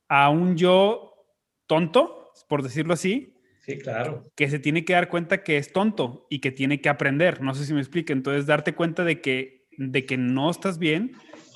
[0.08, 1.14] a un yo
[1.68, 3.37] tonto, por decirlo así,
[3.68, 4.32] Sí, claro.
[4.36, 7.42] Que se tiene que dar cuenta que es tonto y que tiene que aprender.
[7.42, 8.14] No sé si me explique.
[8.14, 11.12] Entonces, darte cuenta de que, de que no estás bien.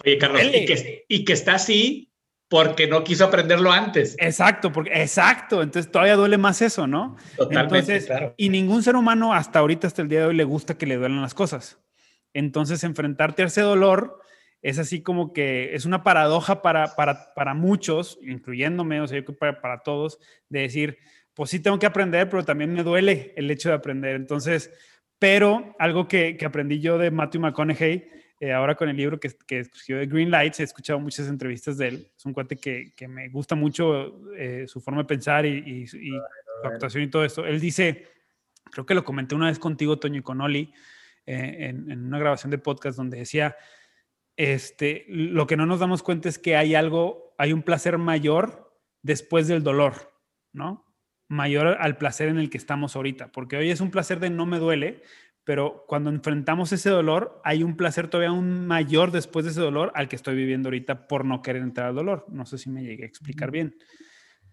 [0.05, 2.11] Oye, Carlos, y que, y que está así
[2.49, 4.17] porque no quiso aprenderlo antes.
[4.19, 7.15] Exacto, porque exacto, entonces todavía duele más eso, ¿no?
[7.37, 8.33] Totalmente, claro.
[8.35, 10.97] Y ningún ser humano hasta ahorita, hasta el día de hoy, le gusta que le
[10.97, 11.79] duelan las cosas.
[12.33, 14.19] Entonces, enfrentarte a ese dolor
[14.61, 19.23] es así como que es una paradoja para, para, para muchos, incluyéndome, o sea, yo
[19.23, 20.19] creo para, para todos,
[20.49, 20.97] de decir,
[21.33, 24.15] pues sí tengo que aprender, pero también me duele el hecho de aprender.
[24.15, 24.71] Entonces,
[25.19, 29.29] pero algo que, que aprendí yo de Matthew McConaughey, eh, ahora con el libro que,
[29.45, 32.11] que, escribió de Green Lights, he escuchado muchas entrevistas de él.
[32.17, 35.85] Es un cuate que, que me gusta mucho eh, su forma de pensar y, y,
[35.85, 35.99] su
[36.63, 37.45] actuación y todo esto.
[37.45, 38.07] Él dice,
[38.71, 40.73] creo que lo comenté una vez contigo, Toño, y con Oli,
[41.27, 43.55] eh, en, en, una grabación de podcast donde decía,
[44.37, 48.75] este, lo que no nos damos cuenta es que hay algo, hay un placer mayor
[49.03, 50.15] después del dolor,
[50.51, 50.90] ¿no?
[51.31, 54.45] Mayor al placer en el que estamos ahorita, porque hoy es un placer de no
[54.45, 55.01] me duele,
[55.45, 59.93] pero cuando enfrentamos ese dolor, hay un placer todavía aún mayor después de ese dolor
[59.95, 62.25] al que estoy viviendo ahorita por no querer entrar al dolor.
[62.27, 63.77] No sé si me llegué a explicar bien,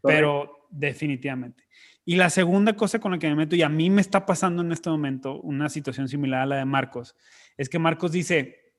[0.00, 1.64] pero definitivamente.
[2.04, 4.62] Y la segunda cosa con la que me meto, y a mí me está pasando
[4.62, 7.16] en este momento una situación similar a la de Marcos,
[7.56, 8.72] es que Marcos dice,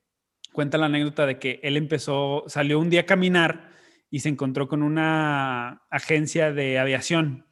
[0.53, 3.71] cuenta la anécdota de que él empezó, salió un día a caminar
[4.09, 7.45] y se encontró con una agencia de aviación.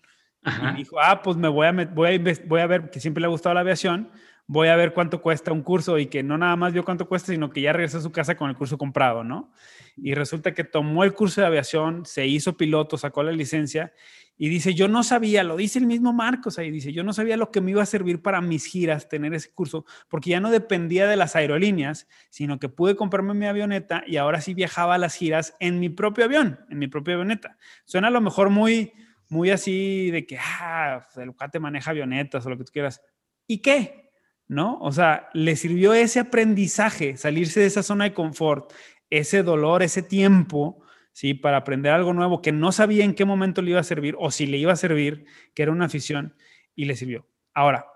[0.43, 0.71] Ajá.
[0.73, 3.27] Y dijo, ah, pues me voy a, voy, a, voy a ver, que siempre le
[3.27, 4.09] ha gustado la aviación,
[4.47, 7.33] voy a ver cuánto cuesta un curso y que no nada más vio cuánto cuesta,
[7.33, 9.51] sino que ya regresó a su casa con el curso comprado, ¿no?
[9.97, 13.91] Y resulta que tomó el curso de aviación, se hizo piloto, sacó la licencia
[14.37, 17.35] y dice, yo no sabía, lo dice el mismo Marcos ahí, dice, yo no sabía
[17.37, 20.51] lo que me iba a servir para mis giras tener ese curso, porque ya no
[20.51, 24.99] dependía de las aerolíneas, sino que pude comprarme mi avioneta y ahora sí viajaba a
[24.99, 27.57] las giras en mi propio avión, en mi propia avioneta.
[27.85, 28.93] Suena a lo mejor muy,
[29.29, 33.01] muy así de que, ah, el cuate maneja avionetas o lo que tú quieras.
[33.47, 34.07] ¿Y qué?
[34.47, 34.77] ¿no?
[34.79, 38.71] O sea, le sirvió ese aprendizaje, salirse de esa zona de confort,
[39.09, 41.33] ese dolor, ese tiempo, ¿sí?
[41.33, 44.31] Para aprender algo nuevo que no sabía en qué momento le iba a servir o
[44.31, 46.35] si le iba a servir, que era una afición,
[46.75, 47.27] y le sirvió.
[47.53, 47.87] Ahora,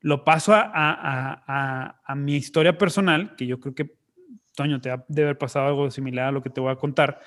[0.00, 3.98] lo paso a, a, a, a mi historia personal, que yo creo que,
[4.54, 7.20] Toño, te debe haber pasado algo similar a lo que te voy a contar.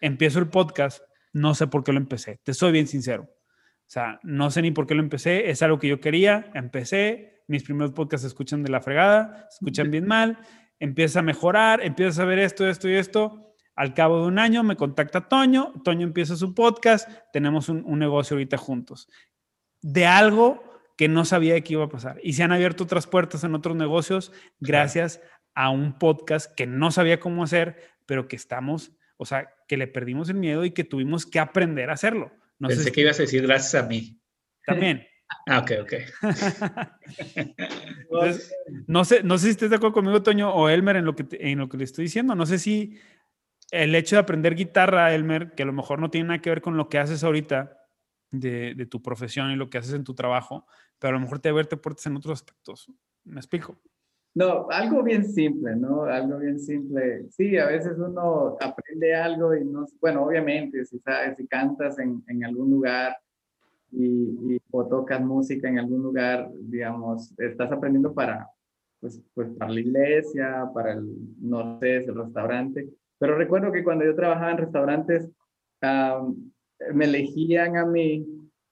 [0.00, 1.02] Empiezo el podcast,
[1.36, 3.24] no sé por qué lo empecé, te soy bien sincero.
[3.24, 7.42] O sea, no sé ni por qué lo empecé, es algo que yo quería, empecé,
[7.46, 10.38] mis primeros podcasts se escuchan de la fregada, se escuchan bien mal,
[10.80, 13.54] empieza a mejorar, empieza a ver esto, esto y esto.
[13.74, 17.98] Al cabo de un año me contacta Toño, Toño empieza su podcast, tenemos un, un
[17.98, 19.06] negocio ahorita juntos.
[19.82, 20.64] De algo
[20.96, 22.18] que no sabía que iba a pasar.
[22.22, 25.20] Y se han abierto otras puertas en otros negocios gracias
[25.54, 29.86] a un podcast que no sabía cómo hacer, pero que estamos, o sea, que le
[29.86, 32.32] perdimos el miedo y que tuvimos que aprender a hacerlo.
[32.58, 34.20] No Pensé sé que ibas a decir gracias a mí.
[34.64, 35.06] También.
[35.48, 35.92] Ah, ok, ok.
[37.98, 38.54] Entonces,
[38.86, 41.26] no, sé, no sé si estás de acuerdo conmigo, Toño, o Elmer, en lo, que
[41.32, 42.36] en lo que le estoy diciendo.
[42.36, 42.96] No sé si
[43.72, 46.60] el hecho de aprender guitarra, Elmer, que a lo mejor no tiene nada que ver
[46.60, 47.76] con lo que haces ahorita
[48.30, 50.64] de, de tu profesión y lo que haces en tu trabajo,
[51.00, 52.86] pero a lo mejor te abierto puertas en otros aspectos.
[53.24, 53.80] ¿Me explico?
[54.36, 56.04] No, algo bien simple, ¿no?
[56.04, 57.26] Algo bien simple.
[57.30, 62.22] Sí, a veces uno aprende algo y no, bueno, obviamente, si sabes, si cantas en,
[62.28, 63.16] en algún lugar,
[63.92, 68.48] y, o tocas música en algún lugar, digamos, estás aprendiendo para,
[69.00, 71.06] pues, pues para la iglesia, para el,
[71.40, 72.88] no sé, el restaurante.
[73.18, 75.30] Pero recuerdo que cuando yo trabajaba en restaurantes,
[76.92, 78.26] me elegían a mí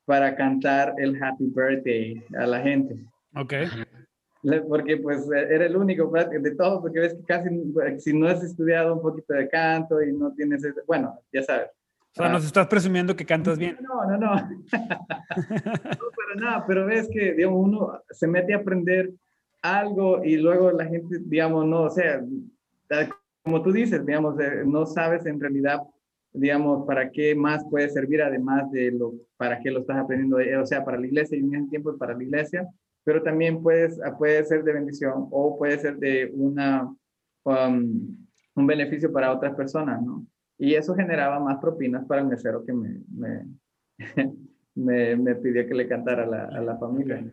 [0.05, 2.97] para cantar el Happy Birthday a la gente.
[3.35, 3.55] Ok.
[4.69, 7.49] Porque pues era el único de todo, porque ves que casi,
[7.99, 11.71] si no has estudiado un poquito de canto y no tienes, bueno, ya sabes,
[12.17, 13.77] o sea, nos estás presumiendo que cantas bien.
[13.81, 14.35] No, no, no.
[14.37, 19.11] no para nada, pero ves que, digamos, uno se mete a aprender
[19.61, 22.23] algo y luego la gente, digamos, no, o sea,
[23.43, 25.81] como tú dices, digamos, eh, no sabes en realidad,
[26.33, 30.57] digamos, para qué más puede servir además de lo, para qué lo estás aprendiendo, eh,
[30.57, 32.69] o sea, para la iglesia y en ese tiempo para la iglesia,
[33.05, 36.85] pero también puedes, puede ser de bendición o puede ser de una,
[37.45, 38.17] um,
[38.55, 40.27] un beneficio para otras personas, ¿no?
[40.59, 43.01] Y eso generaba más propinas para el mesero que me,
[44.75, 47.25] me, me, pidió que le cantara a la, a la, familia.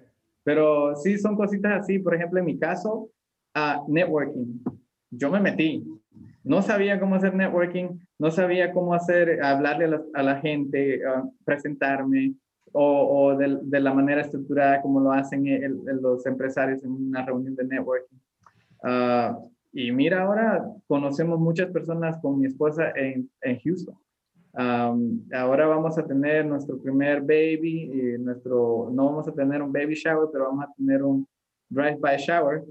[0.43, 1.99] Pero sí, son cositas así.
[1.99, 3.09] Por ejemplo, en mi caso,
[3.53, 4.59] a networking.
[5.11, 5.85] Yo me metí.
[6.43, 11.01] No sabía cómo hacer networking, no sabía cómo hacer, hablarle a la, a la gente,
[11.45, 12.33] presentarme,
[12.73, 17.25] o, o de, de, la manera estructurada como lo hacen el, los empresarios en una
[17.25, 18.17] reunión de networking.
[18.83, 23.95] Uh, y mira, ahora conocemos muchas personas con mi esposa en, en Houston.
[24.53, 29.93] ahora vamos a tener nuestro primer baby, y nuestro, no vamos a tener un baby
[29.93, 31.27] shower, pero vamos a tener un
[31.69, 32.63] drive-by shower.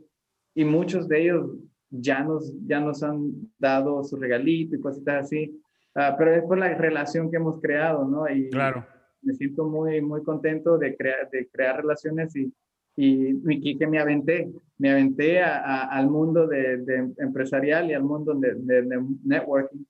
[0.54, 1.50] Y muchos de ellos
[1.90, 5.60] ya nos, ya nos han dado su regalito y cositas así.
[5.94, 8.28] Ah, pero es por la relación que hemos creado, ¿no?
[8.28, 8.84] Y claro.
[9.22, 12.52] Me siento muy, muy contento de crear, de crear relaciones y,
[12.96, 18.54] y, que me aventé, me aventé al mundo de, de, empresarial y al mundo de,
[18.54, 19.85] de, networking,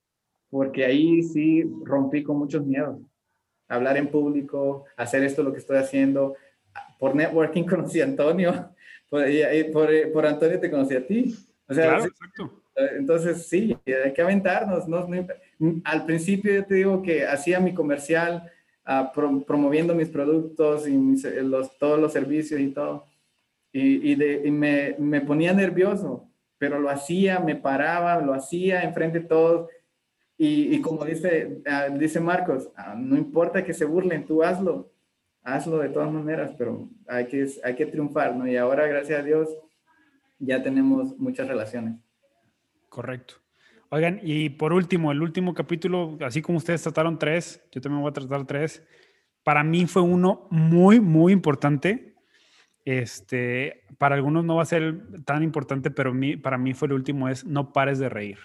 [0.48, 2.98] porque ahí sí rompí con muchos miedos.
[3.68, 6.34] Hablar en público, hacer esto lo que estoy haciendo.
[6.98, 8.70] Por networking conocí a Antonio,
[9.08, 9.24] por,
[9.72, 11.34] por, por Antonio te conocí a ti.
[11.68, 12.62] O sea, claro, exacto.
[12.96, 14.88] Entonces, sí, hay que aventarnos.
[14.88, 15.06] ¿no?
[15.84, 18.50] Al principio yo te digo que hacía mi comercial
[19.46, 20.96] promoviendo mis productos y
[21.42, 23.07] los, todos los servicios y todo.
[23.72, 29.26] Y, y, me, me, ponía nervioso, pero lo hacía, me paraba, lo hacía enfrente de
[29.26, 29.70] todos.
[30.37, 34.90] Y, y como dice, uh, dice Marcos, uh, no importa que se burlen, tú hazlo,
[35.44, 38.46] hazlo de todas maneras, pero hay que, hay que triunfar, ¿no?
[38.48, 39.48] Y ahora, gracias a Dios,
[40.38, 41.94] ya tenemos muchas relaciones.
[42.88, 43.35] Correcto.
[43.92, 48.11] Oigan, y por último, el último capítulo, así como ustedes trataron tres, yo también voy
[48.11, 48.85] a tratar tres.
[49.42, 52.14] Para mí fue uno muy, muy importante.
[52.85, 57.29] Este, para algunos no va a ser tan importante, pero para mí fue el último,
[57.29, 58.38] es no pares de reír.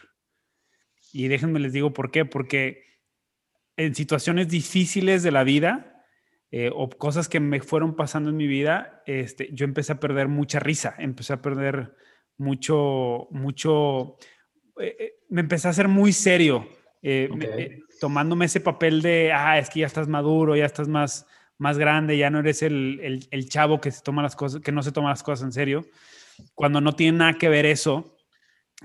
[1.14, 2.84] Y déjenme les digo por qué, porque
[3.78, 6.04] en situaciones difíciles de la vida
[6.50, 10.28] eh, o cosas que me fueron pasando en mi vida, este, yo empecé a perder
[10.28, 11.96] mucha risa, empecé a perder
[12.38, 14.18] mucho, mucho,
[14.78, 16.68] eh, eh, me empecé a hacer muy serio,
[17.02, 17.30] eh,
[18.00, 21.26] tomándome ese papel de, ah, es que ya estás maduro, ya estás más,
[21.58, 24.84] más grande, ya no eres el, el, chavo que se toma las cosas, que no
[24.84, 25.86] se toma las cosas en serio,
[26.54, 28.18] cuando no tiene nada que ver eso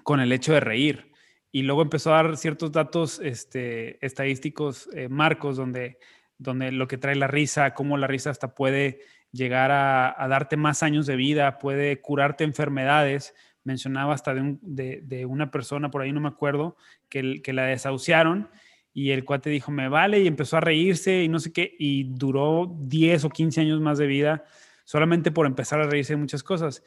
[0.04, 1.10] con el hecho de reír.
[1.50, 5.98] Y luego empezó a dar ciertos datos este, estadísticos, marcos, donde,
[6.38, 9.00] donde lo que trae la risa, cómo la risa hasta puede
[9.32, 15.50] llegar a, a darte más años de vida, puede curarte enfermedades, mencionaba hasta de, una
[15.50, 16.76] persona, por ahí no me acuerdo,
[17.08, 18.48] que, que la desahuciaron
[18.92, 22.04] y el cuate dijo, me vale, y empezó a reírse y no sé qué, y
[22.04, 24.44] duró 10 o 15 años más de vida
[24.84, 26.82] solamente por empezar a reírse de muchas cosas.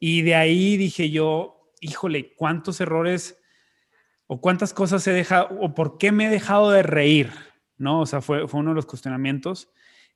[0.00, 3.38] Y de ahí dije yo, híjole, ¿cuántos errores
[4.26, 7.30] o cuántas cosas he dejado, o por qué me he dejado de reír?
[7.76, 8.00] ¿No?
[8.00, 9.70] O sea, fue, fue uno de los cuestionamientos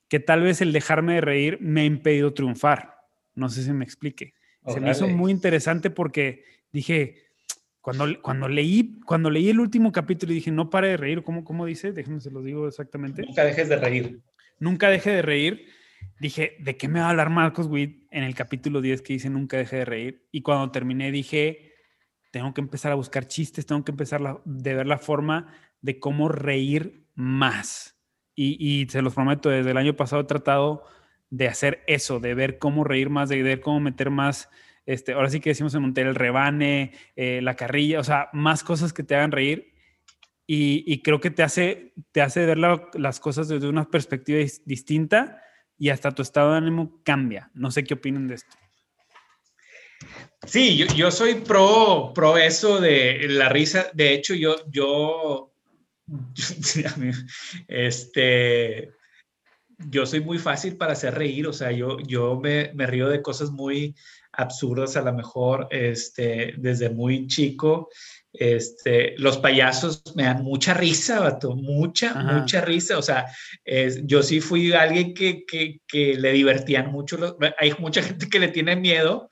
[0.07, 3.01] que tal vez el dejarme de reír me ha impedido triunfar.
[3.35, 4.33] No sé si me explique.
[4.67, 7.27] Se me hizo muy interesante porque dije,
[7.81, 11.43] cuando, cuando, leí, cuando leí el último capítulo y dije, no pare de reír, ¿cómo,
[11.43, 11.93] cómo dice?
[11.93, 13.21] Déjenme se lo digo exactamente.
[13.21, 14.21] Nunca dejes de reír.
[14.59, 15.67] Nunca deje de reír.
[16.19, 19.29] Dije, ¿de qué me va a hablar Marcos Witt en el capítulo 10 que dice
[19.29, 20.27] nunca deje de reír?
[20.31, 21.75] Y cuando terminé dije,
[22.31, 25.99] tengo que empezar a buscar chistes, tengo que empezar a de ver la forma de
[25.99, 27.97] cómo reír más.
[28.35, 30.83] Y, y se los prometo, desde el año pasado he tratado
[31.29, 34.49] de hacer eso, de ver cómo reír más, de ver cómo meter más,
[34.85, 38.63] este, ahora sí que decimos en Monterrey, el rebane, eh, la carrilla, o sea, más
[38.63, 39.73] cosas que te hagan reír.
[40.49, 45.41] Y, creo que te hace, te hace ver las cosas desde una perspectiva distinta
[45.77, 47.51] y hasta tu estado de ánimo cambia.
[47.53, 48.55] No sé qué opinan de esto.
[50.45, 53.87] Sí, yo, yo, soy pro, pro eso de la risa.
[53.93, 55.51] De hecho, yo, yo,
[57.67, 58.93] este,
[59.77, 63.21] yo soy muy fácil para hacer reír, o sea, yo, yo me, me río de
[63.21, 63.95] cosas muy
[64.31, 67.89] absurdas a lo mejor, este, desde muy chico.
[68.31, 72.97] Este, los payasos me dan mucha risa, vato, mucha, mucha risa.
[72.97, 73.25] O sea,
[74.03, 77.37] yo sí fui alguien que, que, que le divertían mucho.
[77.57, 79.29] hay mucha gente que le tiene miedo,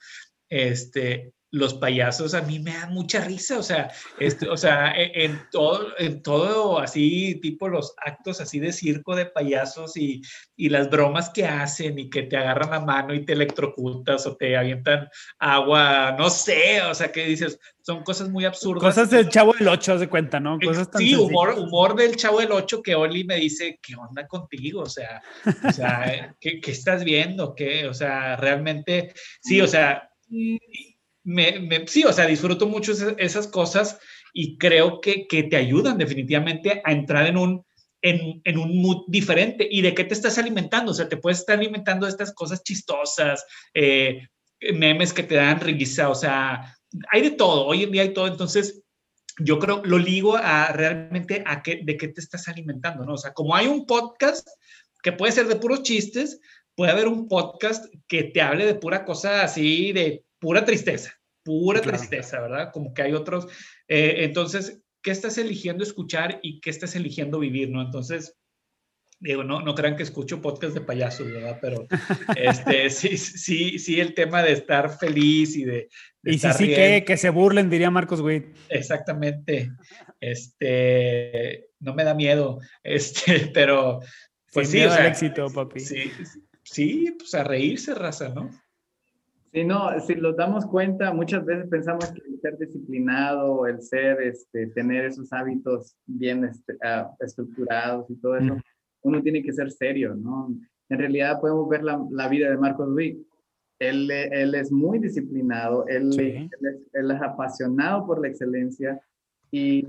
[0.48, 5.24] este, los payasos a mí me dan mucha risa, o sea, este, o sea, e,
[5.24, 10.22] en, todo, en todo así, tipo los actos así de circo de payasos y,
[10.56, 14.36] y, las bromas que hacen y que te agarran la mano y te electrocutas o
[14.36, 18.82] te avientan agua, no sé, o sea, que dices, son cosas muy absurdas.
[18.82, 20.58] Cosas del Chavo del Ocho, de cuenta, ¿no?
[20.58, 24.82] Cosas sí, humor, humor del Chavo del Ocho que Oli me dice, ¿qué onda contigo?
[24.82, 25.22] O sea,
[25.64, 27.54] o sea ¿qué, ¿qué, estás viendo?
[27.54, 27.86] ¿Qué?
[27.86, 30.10] O sea, realmente, sí, o sea
[31.26, 33.98] me, sí, o sea, disfruto mucho esas, cosas
[34.32, 37.64] y creo que, que, te ayudan definitivamente a entrar en un,
[38.00, 39.66] en, en, un mood diferente.
[39.68, 40.92] ¿Y de qué te estás alimentando?
[40.92, 44.28] O sea, te puedes estar alimentando de estas cosas chistosas, eh,
[44.72, 46.76] memes que te dan risa, o sea,
[47.10, 48.82] hay de todo, hoy en día hay todo, entonces
[49.38, 53.14] yo creo, lo ligo a realmente a qué, de qué te estás alimentando, ¿no?
[53.14, 54.48] O sea, como hay un podcast
[55.02, 56.40] que puede ser de puros chistes,
[56.76, 61.80] puede haber un podcast que te hable de pura cosa así, de pura tristeza, pura
[61.80, 62.70] tristeza, ¿verdad?
[62.72, 63.48] Como que hay otros.
[63.88, 67.80] Eh, entonces, qué estás eligiendo escuchar y qué estás eligiendo vivir, ¿no?
[67.82, 68.36] Entonces,
[69.18, 71.58] digo, no, no crean que escucho podcast de payasos, ¿verdad?
[71.60, 71.86] Pero
[72.36, 75.88] este, sí, sí, sí, el tema de estar feliz y de...
[76.24, 78.54] y sí, sí, que, que, se burlen, diría Marcos Witt.
[78.68, 79.70] Exactamente.
[80.20, 84.00] Este, no me da miedo, este, pero...
[84.52, 85.80] Pues sí, o sea, éxito, papi.
[85.80, 86.10] Sí,
[86.66, 88.50] sí, pues a reírse, raza, ¿no?
[89.52, 94.20] Sí, no, si nos damos cuenta, muchas veces pensamos que el ser disciplinado, el ser,
[94.20, 98.58] este, tener esos hábitos bien este, ah, estructurados y todo eso,
[99.02, 100.54] uno tiene que ser serio, ¿no?
[100.88, 103.18] En realidad podemos ver la, la vida de Marcos Witt.
[103.78, 109.00] Él, él, es muy disciplinado, él, él, es, apasionado por la excelencia
[109.50, 109.86] y,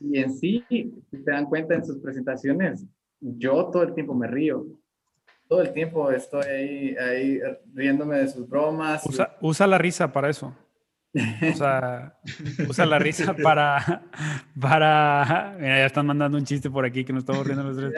[0.00, 2.86] y, en sí, si se dan cuenta en sus presentaciones,
[3.20, 4.66] yo todo el tiempo me río.
[5.50, 7.40] Todo el tiempo estoy ahí, ahí
[7.74, 9.04] riéndome de sus bromas.
[9.04, 10.56] Usa, usa la risa para eso.
[11.12, 12.16] O sea,
[12.68, 14.04] usa la risa para,
[14.60, 17.92] para, mira, ya están mandando un chiste por aquí que nos estamos riendo los tres.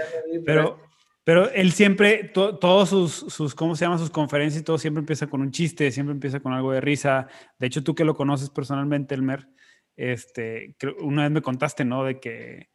[0.47, 0.81] Pero,
[1.25, 3.99] pero él siempre, todos sus, sus, ¿cómo se llama?
[3.99, 7.29] Sus conferencias y todo siempre empieza con un chiste, siempre empieza con algo de risa.
[7.59, 9.47] De hecho, tú que lo conoces personalmente, Elmer,
[9.95, 12.03] este, una vez me contaste, ¿no?
[12.03, 12.72] De que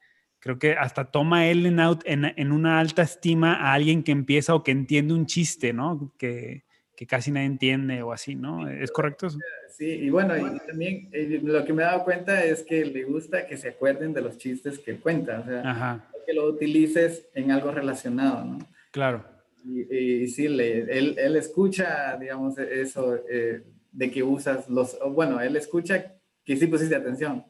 [0.47, 4.55] creo que hasta toma él en, en, en una alta estima a alguien que empieza
[4.55, 6.13] o que entiende un chiste, ¿no?
[6.17, 6.63] Que,
[6.95, 8.65] que casi nadie entiende o así, ¿no?
[8.65, 9.39] ¿Es correcto eso?
[9.77, 13.03] Sí, y bueno, y también eh, lo que me he dado cuenta es que le
[13.03, 17.51] gusta que se acuerden de los chistes que cuenta, o sea, que lo utilices en
[17.51, 18.59] algo relacionado, ¿no?
[18.91, 19.25] Claro.
[19.65, 25.57] Y, sí, le, él, él, escucha, digamos, eso eh, de que usas los, bueno, él
[25.57, 27.45] escucha que sí pusiste atención.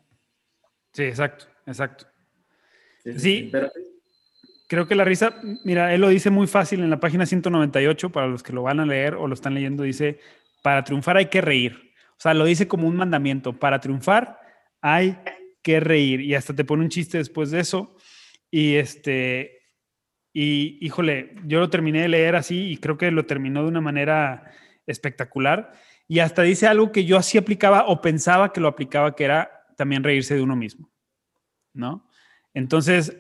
[0.94, 2.08] Sí, exacto, exacto.
[3.14, 3.72] Sí, sí pero
[4.68, 8.28] Creo que la risa, mira, él lo dice muy fácil en la página 198, para
[8.28, 10.20] los que lo van a leer o lo están leyendo, dice,
[10.62, 11.94] para triunfar hay que reír.
[12.12, 14.38] O sea, lo dice como un mandamiento, para triunfar
[14.82, 15.18] hay
[15.64, 16.20] que reír.
[16.20, 17.96] Y hasta te pone un chiste después de eso.
[18.52, 19.62] Y este,
[20.34, 23.82] y híjole, yo lo terminé de leer así y creo que lo terminó de una
[23.82, 24.52] manera
[24.86, 25.72] espectacular.
[26.10, 29.50] Y hasta dice algo que yo así aplicaba o pensaba que lo aplicaba, que era
[29.78, 30.92] también reírse de uno mismo,
[31.74, 32.07] ¿no?
[32.54, 33.18] Entonces,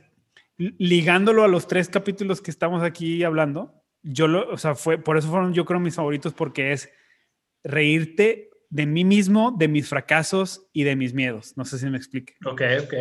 [0.57, 5.17] ligándolo a los tres capítulos que estamos aquí hablando, yo lo, o sea, fue, por
[5.17, 6.89] eso fueron yo creo mis favoritos porque es
[7.63, 11.55] reírte de mí mismo, de mis fracasos y de mis miedos.
[11.57, 12.36] No sé si me explique.
[12.45, 12.93] Ok, ok.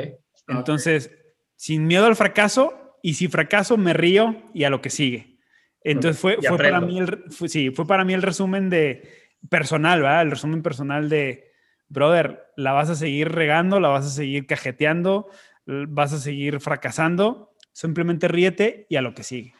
[0.48, 1.10] Entonces,
[1.56, 5.38] sin miedo al fracaso y si fracaso me río y a lo que sigue.
[5.82, 9.08] Entonces fue, fue para mí el, sí, fue para mí el resumen de
[9.48, 10.22] personal, ¿verdad?
[10.22, 11.52] El resumen personal de,
[11.88, 15.28] brother, la vas a seguir regando, la vas a seguir cajeteando,
[15.66, 19.54] vas a seguir fracasando, simplemente ríete y a lo que sigue,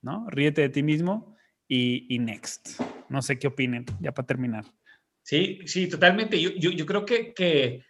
[0.00, 0.26] ¿no?
[0.28, 1.36] Ríete de ti mismo
[1.68, 2.80] y, next.
[3.08, 4.64] No sé qué opinen, ya para terminar.
[5.22, 6.40] Sí, sí, totalmente.
[6.40, 7.84] Yo, yo, creo que, que,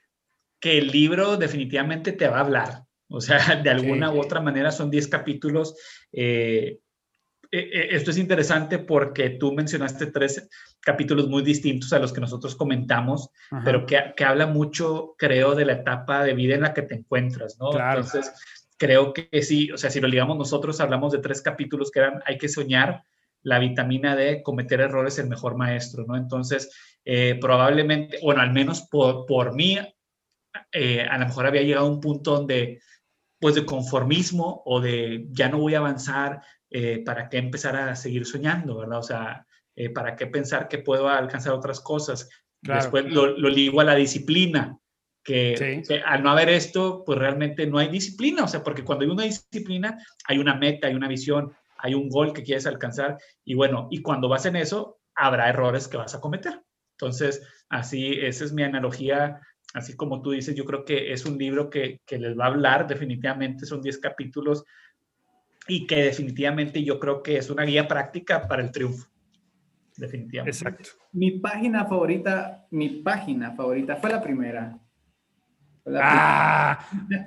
[0.60, 2.84] que, el libro definitivamente te va a hablar.
[3.08, 5.74] O sea, de alguna u otra manera son 10 capítulos.
[6.12, 6.78] Eh,
[7.52, 10.48] esto es interesante porque tú mencionaste tres
[10.80, 13.28] capítulos muy distintos a los que nosotros comentamos,
[13.62, 16.94] pero que, que, habla mucho, creo, de la etapa de vida en la que te
[16.94, 17.70] encuentras, ¿no?
[17.78, 18.32] Entonces,
[18.78, 22.22] creo que sí, o sea, si lo ligamos nosotros, hablamos de tres capítulos que eran
[22.24, 23.02] Hay que soñar,
[23.42, 26.16] la vitamina D, cometer errores, el mejor maestro, ¿no?
[26.16, 26.70] Entonces,
[27.04, 32.00] eh, probablemente, bueno, al menos por, por mí, a lo mejor había llegado a un
[32.00, 32.80] punto donde
[33.42, 36.42] pues de conformismo o de ya no voy a avanzar,
[36.72, 38.98] eh, ¿para qué empezar a seguir soñando, verdad?
[38.98, 39.46] O sea,
[39.76, 42.28] eh, ¿para qué pensar que puedo alcanzar otras cosas?
[42.60, 44.78] Después lo, lo, ligo a la disciplina,
[45.24, 49.10] que, al no haber esto, pues realmente no hay disciplina, o sea, porque cuando hay
[49.10, 53.54] una disciplina, hay una meta, hay una visión, hay un gol que quieres alcanzar, y
[53.54, 56.62] bueno, y cuando vas en eso, habrá errores que vas a cometer.
[56.96, 59.40] Entonces, así, esa es mi analogía
[59.74, 62.48] así como tú dices, yo creo que es un libro que, que, les va a
[62.48, 64.64] hablar, definitivamente son 10 capítulos
[65.68, 69.06] y que definitivamente yo creo que es una guía práctica para el triunfo.
[69.96, 70.56] Definitivamente.
[70.56, 70.90] Exacto.
[71.12, 74.78] Mi página favorita, mi página favorita fue la primera.
[76.00, 76.78] ah,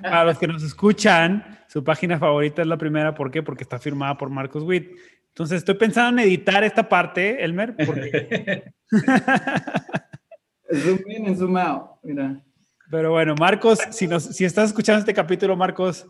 [0.02, 3.14] a los que nos escuchan, su página favorita es la primera.
[3.14, 3.42] ¿Por qué?
[3.42, 4.90] Porque está firmada por Marcos Witt.
[5.28, 7.76] Entonces estoy pensando en editar esta parte, Elmer.
[7.84, 8.72] Porque...
[10.72, 11.90] zoom in y zoom out.
[12.02, 12.42] Mira.
[12.90, 16.06] Pero bueno, Marcos, si, nos, si estás escuchando este capítulo, Marcos,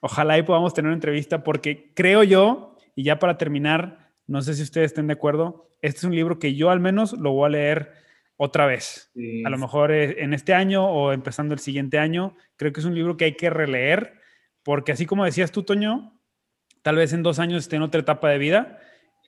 [0.00, 4.54] Ojalá y podamos tener una entrevista porque creo yo, y ya para terminar, no sé
[4.54, 7.46] si ustedes estén de acuerdo, este es un libro que yo al menos lo voy
[7.46, 7.92] a leer
[8.36, 9.12] otra vez.
[9.44, 12.34] A lo mejor eh, en este año o empezando el siguiente año.
[12.56, 14.14] Creo que es un libro que hay que releer
[14.62, 16.18] porque así como decías tú, Toño,
[16.82, 18.78] tal vez en dos años esté en otra etapa de vida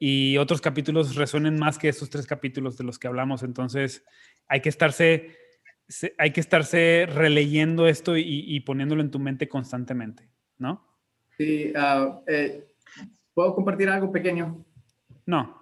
[0.00, 3.42] y otros capítulos resuenen más que esos tres capítulos de los que hablamos.
[3.42, 4.04] Entonces
[4.48, 5.36] hay que estarse
[6.16, 10.30] hay que estarse releyendo esto y, poniéndolo en tu mente constantemente,
[10.62, 10.80] ¿no?
[11.36, 12.64] Sí, ah, eh,
[13.34, 14.64] ¿puedo compartir algo pequeño?
[15.26, 15.58] No,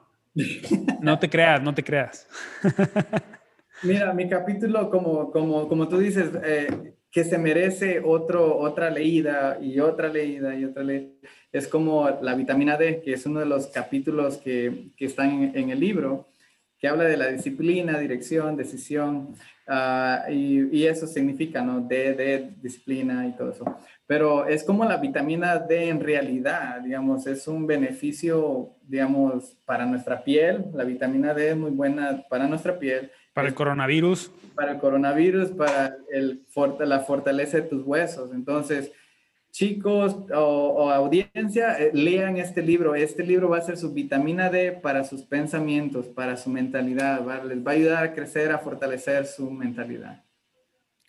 [1.00, 2.28] no te creas, no te creas.
[3.82, 9.58] Mira, mi capítulo, como, como, como tú dices, eh, que se merece otro, otra leída
[9.60, 11.10] y otra leída y otra leída,
[11.50, 15.70] es como la vitamina D, que es uno de los capítulos que, que están en
[15.70, 16.29] el libro
[16.80, 19.34] que habla de la disciplina, dirección, decisión,
[19.68, 21.82] ah, y, eso significa, ¿no?
[21.82, 23.76] D, D, disciplina y todo eso.
[24.06, 30.24] Pero es como la vitamina D en realidad, digamos, es un beneficio, digamos, para nuestra
[30.24, 30.64] piel.
[30.74, 33.10] La vitamina D es muy buena para nuestra piel.
[33.34, 34.32] Para el coronavirus.
[34.54, 36.42] Para el coronavirus, para el,
[36.80, 38.30] la fortaleza de tus huesos.
[38.32, 38.90] Entonces,
[39.50, 42.94] chicos o, audiencia, eh, lean este libro.
[42.94, 47.20] Este libro va a ser su vitamina D para sus pensamientos, para su mentalidad.
[47.44, 50.24] Les va a ayudar a crecer, a fortalecer su mentalidad.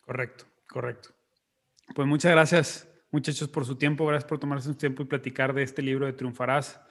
[0.05, 1.09] Correcto, correcto.
[1.95, 4.05] Pues muchas gracias, muchachos, por su tiempo.
[4.05, 6.81] Gracias por tomarse su tiempo y platicar de este libro de Triunfarás.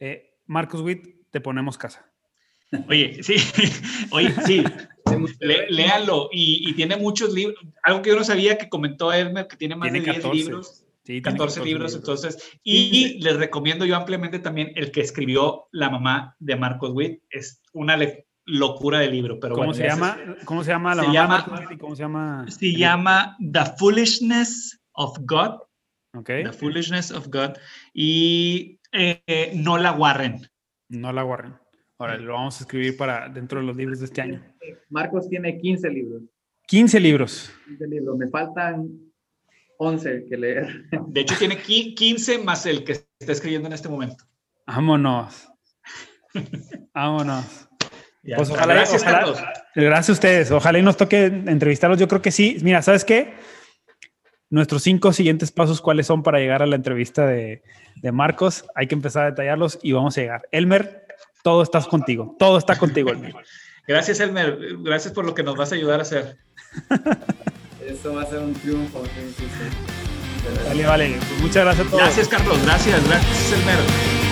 [0.00, 2.04] Eh, Marcos Witt, te ponemos casa.
[2.88, 3.36] Oye, sí,
[4.10, 4.64] oye, sí,
[5.40, 7.56] léanlo y, tiene muchos libros.
[7.82, 10.84] Algo que yo no sabía que comentó Elmer, que tiene más de 10 libros.
[11.04, 12.58] Sí, 14, libros, entonces.
[12.62, 17.22] Y les recomiendo yo ampliamente también el que escribió la mamá de Marcos Witt.
[17.30, 17.96] Es una
[18.44, 19.40] locura de libro.
[19.40, 21.46] Pero ¿Cómo, se llama, ¿Cómo se llama la se mamá?
[21.46, 22.46] Llama, ¿Cómo se llama?
[22.50, 25.60] Se llama The Foolishness of God.
[26.14, 26.44] Okay.
[26.44, 27.56] The Foolishness of God.
[27.94, 30.46] Y eh, no la Warren.
[30.90, 31.54] No la Warren.
[31.98, 34.40] Ahora lo vamos a escribir para dentro de los libros de este año.
[34.88, 36.22] Marcos tiene 15 libros.
[36.68, 37.50] 15 libros.
[37.66, 38.16] 15 libros.
[38.16, 38.88] Me faltan
[39.78, 40.84] 11 que leer.
[41.08, 44.24] De hecho, tiene 15 más el que está escribiendo en este momento.
[44.64, 45.48] Vámonos.
[46.94, 47.68] Vámonos.
[48.36, 49.02] Pues ojalá, gracias,
[49.74, 50.50] gracias a ustedes.
[50.50, 51.98] Ojalá y nos toque entrevistarlos.
[51.98, 52.58] Yo creo que sí.
[52.62, 53.34] Mira, ¿sabes qué?
[54.50, 57.62] Nuestros cinco siguientes pasos, ¿cuáles son para llegar a la entrevista de,
[57.96, 58.66] de Marcos?
[58.74, 60.48] Hay que empezar a detallarlos y vamos a llegar.
[60.52, 61.07] Elmer,
[61.42, 63.34] todo estás contigo, todo está contigo, Elmer.
[63.86, 64.58] Gracias, Elmer.
[64.80, 66.36] Gracias por lo que nos vas a ayudar a hacer.
[67.84, 69.02] Eso va a ser un triunfo.
[70.66, 71.16] Vale, vale.
[71.28, 72.02] Pues muchas gracias a todos.
[72.02, 72.62] Gracias, Carlos.
[72.64, 74.27] Gracias, gracias, Elmer.